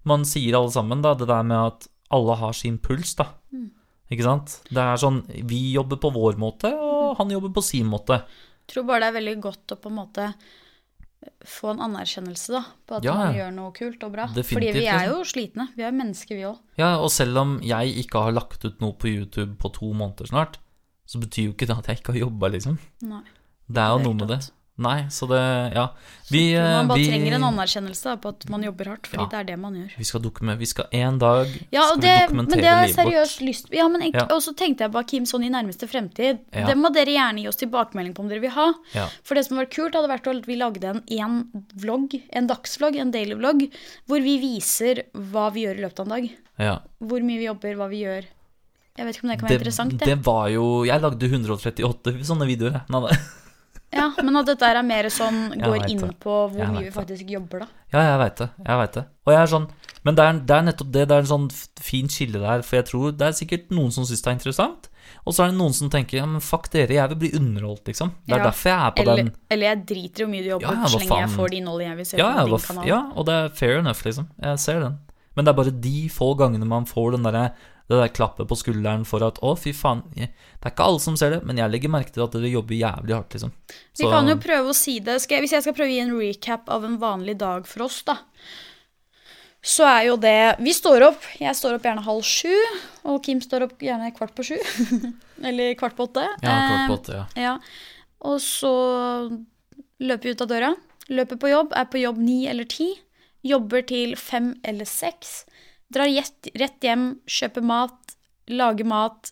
[0.08, 3.30] man sier alle sammen, da, det der med at alle har sin puls, da.
[4.14, 4.58] Ikke sant?
[4.70, 8.22] Det er sånn Vi jobber på vår måte, og han jobber på sin måte.
[8.64, 10.28] Jeg tror bare det er veldig godt å på en måte
[11.48, 14.26] få en anerkjennelse da, på at Ja, man gjør noe kult og bra.
[14.32, 15.14] Definitivt, Fordi vi er liksom.
[15.14, 15.68] jo slitne.
[15.76, 16.60] Vi er mennesker, vi òg.
[16.80, 20.32] Ja, og selv om jeg ikke har lagt ut noe på YouTube på to måneder
[20.32, 20.60] snart,
[21.06, 22.78] så betyr jo ikke det at jeg ikke har jobba, liksom.
[23.02, 23.24] Nei.
[23.70, 24.42] Det er jo noe med det.
[24.76, 25.90] Nei, så det Ja.
[26.32, 29.30] Vi, Man eh, bare vi, trenger en anerkjennelse på at man jobber hardt, fordi Ja.
[29.30, 29.98] det er det man gjør.
[29.98, 30.22] vi skal
[30.58, 32.96] Vi skal en dag Ja, skal det, vi dokumentere men det har jeg
[33.40, 33.72] livet vårt.
[33.72, 34.36] Ja, men ikke, Ja.
[34.36, 36.66] Og så tenkte jeg bare, Kim, sånn i nærmeste fremtid Ja.
[36.66, 38.74] Det må dere gjerne gi oss tilbakemelding på om dere vil ha.
[38.96, 39.08] Ja.
[39.24, 42.96] For det som var kult, hadde vært at vi lagde en, en vlogg, en dagsvlogg,
[42.96, 43.72] en daily vlogg,
[44.08, 46.32] hvor vi viser hva vi gjør i løpet av en dag.
[46.58, 46.80] Ja.
[47.00, 48.26] Hvor mye vi jobber, hva vi gjør.
[48.98, 50.06] Jeg vet ikke om det kan være Det, interessant, det.
[50.12, 52.84] det var jo Jeg lagde 138 sånne videoer.
[52.90, 53.16] Nei.
[53.94, 56.16] Ja, men at dette er mer sånn går inn det.
[56.24, 57.68] på hvor mye vi faktisk jobber, da.
[57.94, 58.48] Ja, jeg veit det.
[58.66, 59.04] Jeg vet det.
[59.28, 59.68] Og jeg er sånn
[60.04, 61.04] Men det er, det er nettopp det.
[61.12, 61.46] Det er en sånn
[61.80, 64.90] fin skille der, for jeg tror det er sikkert noen som syns det er interessant,
[65.30, 67.86] og så er det noen som tenker ja, men fuck dere, jeg vil bli underholdt,
[67.92, 68.16] liksom.
[68.26, 68.48] Det er Ja.
[68.50, 69.32] derfor jeg er på Eller, den.
[69.54, 71.86] eller jeg driter i hvor mye du jobber, Ja, så lenge jeg får det innholdet
[71.88, 72.88] jeg vil se Ja, på din kanal.
[72.90, 74.28] ja, og det er fair enough, liksom.
[74.42, 74.98] Jeg ser den.
[75.36, 77.46] Men det er bare de få gangene man får den derre
[77.92, 80.30] det der klappet på skulderen for at 'å, fy faen', det
[80.64, 83.16] er ikke alle som ser det, men jeg legger merke til at dere jobber jævlig
[83.16, 83.52] hardt, liksom.
[84.00, 85.20] Vi kan jo prøve å si det.
[85.28, 88.02] Jeg, hvis jeg skal prøve å gi en recap av en vanlig dag for oss,
[88.04, 88.22] da.
[89.64, 91.24] Så er jo det Vi står opp.
[91.40, 92.52] Jeg står opp gjerne halv sju.
[93.08, 94.58] Og Kim står opp gjerne kvart på sju.
[95.48, 96.26] Eller kvart på åtte.
[96.44, 97.26] Ja, kvart på Eh, åtte, ja.
[97.40, 97.54] Ja.
[98.28, 98.74] Og så
[100.04, 100.74] løper vi ut av døra.
[101.12, 101.72] Løper på jobb.
[101.80, 102.94] Er på jobb ni eller ti.
[103.44, 105.44] Jobber til fem eller seks.
[105.94, 108.16] Drar rett, hjem, kjøper mat,
[108.52, 109.32] lager mat,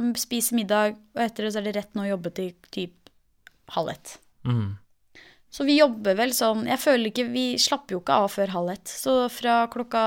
[0.00, 0.98] mm, spiser middag.
[1.16, 3.12] Og etter det så er det rett nå å jobbe til typ
[3.76, 4.18] halv ett.
[4.48, 4.76] Mm.
[5.50, 8.74] Så vi jobber vel sånn Jeg føler ikke Vi slapper jo ikke av før halv
[8.74, 8.90] ett.
[8.92, 10.02] Så fra klokka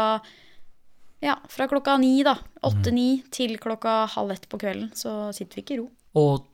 [1.22, 2.38] Ja, fra klokka ni, da.
[2.38, 2.62] Mm.
[2.70, 5.90] Åtte-ni til klokka halv ett på kvelden, så sitter vi ikke i ro.
[6.18, 6.48] Og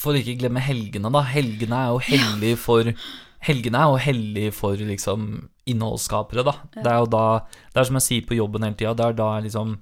[0.00, 1.20] for ikke glemme helgene, da.
[1.26, 2.92] Helgene er jo hellig for
[3.40, 5.28] Helgene er jo hellig for liksom
[5.70, 6.54] innholdsskapere, da.
[6.74, 7.24] Det er jo da
[7.72, 9.76] Det er som jeg sier på jobben hele tida, det er da liksom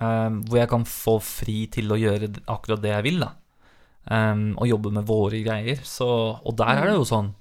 [0.00, 3.34] um, Hvor jeg kan få fri til å gjøre akkurat det jeg vil, da.
[4.06, 5.82] Um, og jobbe med våre greier.
[5.84, 6.08] Så,
[6.38, 7.32] og der er det jo sånn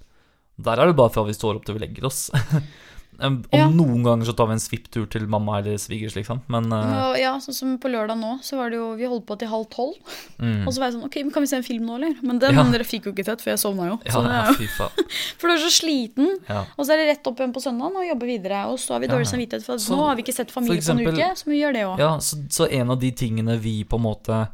[0.57, 2.28] Der er det bare fra vi står opp til vi legger oss.
[3.20, 3.68] og Ja.
[3.70, 6.41] noen ganger så tar vi en svipptur til mamma eller svigers, liksom.
[6.51, 7.13] Men uh...
[7.20, 9.68] Ja, sånn som på lørdag nå, så var det jo Vi holdt på til halv
[9.70, 9.95] tolv.
[10.39, 12.16] mm, Og så var jeg sånn Ok, men kan vi se en film nå, eller?
[12.22, 12.63] Men den Ja.
[12.72, 13.99] dere fikk jo ikke sett, for jeg sovna jo.
[14.05, 14.89] ja, det ja,
[15.39, 16.30] for du er så sliten.
[16.49, 16.66] Ja.
[16.78, 18.66] Og så er det rett opp igjen på søndagen og jobbe videre.
[18.72, 21.05] Og så har vi dårlig samvittighet for Så, nå har vi ikke sett familie eksempel,
[21.05, 21.99] på en uke, så vi gjør det òg.
[21.99, 24.47] Ja, så, så en av de tingene vi på en måte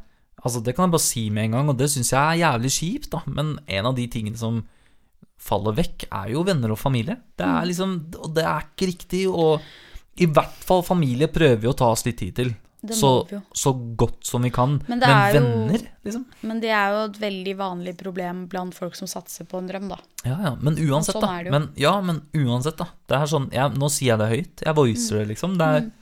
[0.44, 2.70] Altså, det kan jeg bare si med en gang, og det syns jeg er jævlig
[2.74, 4.64] kjipt, da, men en av de tingene som
[5.42, 7.16] faller vekk, er jo venner og familie.
[7.36, 7.56] Det Mm.
[7.60, 9.60] er liksom Og det er ikke riktig, og
[10.16, 12.54] i hvert fall familie prøver vi å ta oss litt tid til.
[12.82, 14.80] Så, så godt som vi kan.
[14.88, 16.24] Men Men, det er jo- venner, liksom.
[16.42, 19.88] Men det er jo et veldig vanlig problem blant folk som satser på en drøm,
[19.88, 19.98] da.
[20.24, 20.54] Ja, ja.
[20.60, 21.38] Men uansett, sånn da.
[21.38, 21.50] er.
[21.50, 22.88] Men, ja, men uansett, da.
[23.06, 24.64] Det er sånn jeg, Nå sier jeg det høyt.
[24.66, 25.56] Jeg voicer det, liksom.
[25.58, 25.92] Det er, Mm.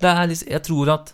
[0.00, 1.12] det er liksom Jeg tror at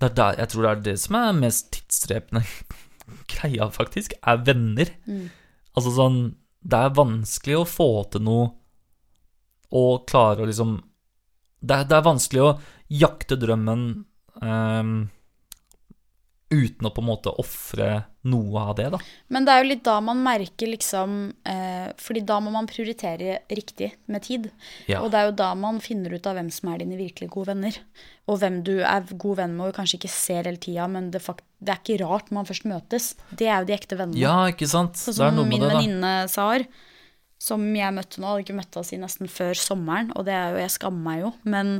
[0.00, 2.44] det er, der, jeg tror det er det som er mest tidsdrepende
[3.28, 4.88] greia, faktisk, er venner.
[5.06, 5.30] Mm.
[5.76, 6.34] Altså sånn
[6.66, 8.46] Det er vanskelig å få til noe
[9.76, 10.76] og klare å liksom
[11.66, 12.56] Det det er vanskelig å
[12.92, 13.82] jakte drømmen
[14.42, 14.96] um,
[16.50, 17.88] uten å på en måte ofre
[18.26, 19.00] noe av det, da.
[19.32, 21.16] Men det er jo litt da man merker liksom
[21.46, 24.48] eh, Fordi da må man prioritere riktig med tid.
[24.90, 25.02] Ja.
[25.02, 27.52] Og det er jo da man finner ut av hvem som er dine virkelig gode
[27.52, 27.78] venner.
[28.26, 31.22] Og hvem du er god venn med og kanskje ikke ser hele tida, men det,
[31.24, 33.12] fakt det er ikke rart man først møtes.
[33.30, 34.20] Det er jo de ekte vennene.
[34.20, 34.98] Ja, ikke sant?
[34.98, 35.78] Sånn det er som noe med min det, da.
[35.78, 36.66] venninne Sahar,
[37.46, 40.60] som jeg møtte nå, hadde ikke møtt henne nesten før sommeren, og det er jo,
[40.64, 41.78] jeg skammer meg jo, men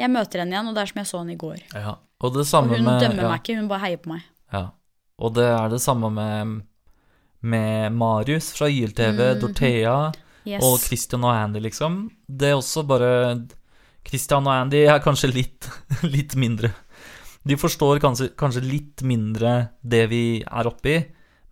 [0.00, 1.64] jeg møter henne igjen, og det er som jeg så henne i går.
[1.74, 1.96] Ja.
[2.20, 3.30] Og det Og hun med dømmer ja.
[3.32, 4.26] meg ikke, hun bare heier på meg.
[4.52, 4.64] Ja.
[5.20, 6.62] Og det er det samme med,
[7.42, 10.26] med Marius fra YLTV, Dorthea Mhm.
[10.48, 10.62] Yes.
[10.64, 12.10] og Christian og Andy, liksom.
[12.26, 13.10] Det er også bare
[14.08, 15.68] Christian og Andy er kanskje litt,
[16.14, 16.70] litt mindre
[17.44, 20.94] De forstår kanskje, kanskje litt mindre det vi er oppi,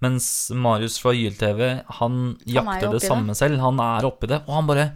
[0.00, 1.60] mens Marius fra YLTV,
[2.00, 3.06] han jakter det det.
[3.08, 3.58] samme selv.
[3.60, 4.88] Han er oppi det, og han bare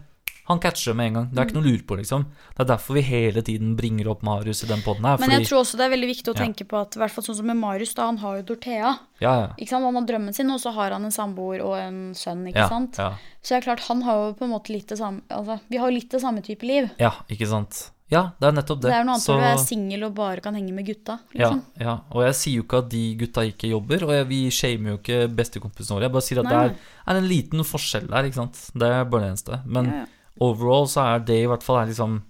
[0.45, 1.27] han catcher med en gang.
[1.31, 2.25] Det er ikke noe lurt på, liksom.
[2.57, 5.17] Det er derfor vi hele tiden bringer opp Marius i den poden her.
[5.17, 6.43] Men Fordi, jeg tror også det er veldig viktig å Ja.
[6.45, 8.99] tenke på at i hvert fall sånn som med Marius, da, han har jo Dorthea.
[9.21, 9.65] ja, ja.
[9.71, 12.67] Han har drømmen sin, og så har han en samboer og en sønn, ikke Ja,
[12.69, 12.97] sant?
[12.97, 13.13] ja.
[13.41, 15.77] Så det er klart, han har jo på en måte litt det samme Altså, vi
[15.77, 16.89] har jo litt det samme type liv.
[16.99, 17.91] Ja, ikke sant.
[18.11, 18.91] Ja, det er nettopp det.
[18.91, 21.19] Det, er noe annet Så- når du er singel og bare kan henge med gutta,
[21.33, 21.63] ja, liksom.
[21.79, 24.87] ja, og jeg sier jo ikke at de gutta ikke jobber, og jeg, vi shamer
[24.91, 26.01] jo ikke bestekompisene våre.
[26.03, 26.75] Jeg bare sier at Nei, det er,
[27.07, 28.71] er en liten forskjell der, ikke sant.
[28.75, 29.65] Det er bare det eneste.
[29.65, 30.05] Men Ja, ja.
[30.41, 32.21] Overall så er det i hvert fall liksom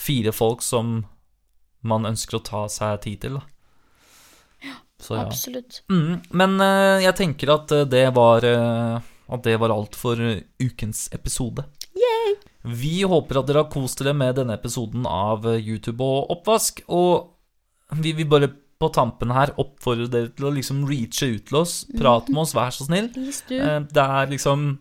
[0.00, 1.00] fire folk som
[1.86, 3.46] man ønsker å ta seg tid til, da.
[5.00, 5.24] Så ja.
[5.24, 5.80] Absolutt.
[5.88, 9.00] Mm, men uh, jeg tenker at eh, det var uh,
[9.32, 10.18] At det var alt for
[10.60, 11.64] ukens episode.
[11.96, 12.34] Yay!
[12.76, 16.82] Vi håper at dere har kost dere med denne episoden av YouTube og oppvask.
[16.92, 17.30] Og
[18.02, 21.78] vi vil bare på tampen her oppfordre dere til å liksom reache ut til oss.
[21.94, 23.08] Prate med oss, vær så snill.
[23.14, 24.72] Det er liksom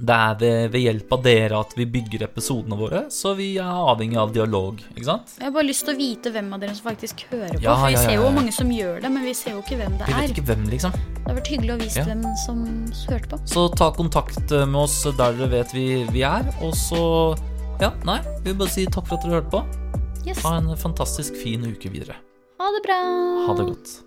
[0.00, 3.68] Det er ved, ved hjelp av dere at vi bygger episodene våre, så vi er
[3.92, 5.34] avhengig av dialog, ikke sant?
[5.36, 7.60] Jeg har bare lyst til å vite hvem av dere som faktisk hører på.
[7.66, 9.60] Ja, for vi ja, ja, ser jo mange som gjør det, men vi ser jo
[9.60, 10.32] ikke hvem det Vi vet er.
[10.32, 10.96] ikke hvem, liksom.
[11.20, 12.64] Det har vært hyggelig å vise hvem som
[13.12, 13.40] hørte på.
[13.52, 15.86] Så ta kontakt eh, med oss der dere vet vi,
[16.16, 16.48] vi er.
[16.64, 17.04] Og så
[17.80, 19.62] Ja, nei, vi vil bare si takk for at dere hørte på.
[20.26, 20.40] Yes.
[20.44, 22.16] Ha en fantastisk fin uke videre.
[22.60, 23.00] Ha det bra.
[23.46, 23.98] Ha det godt.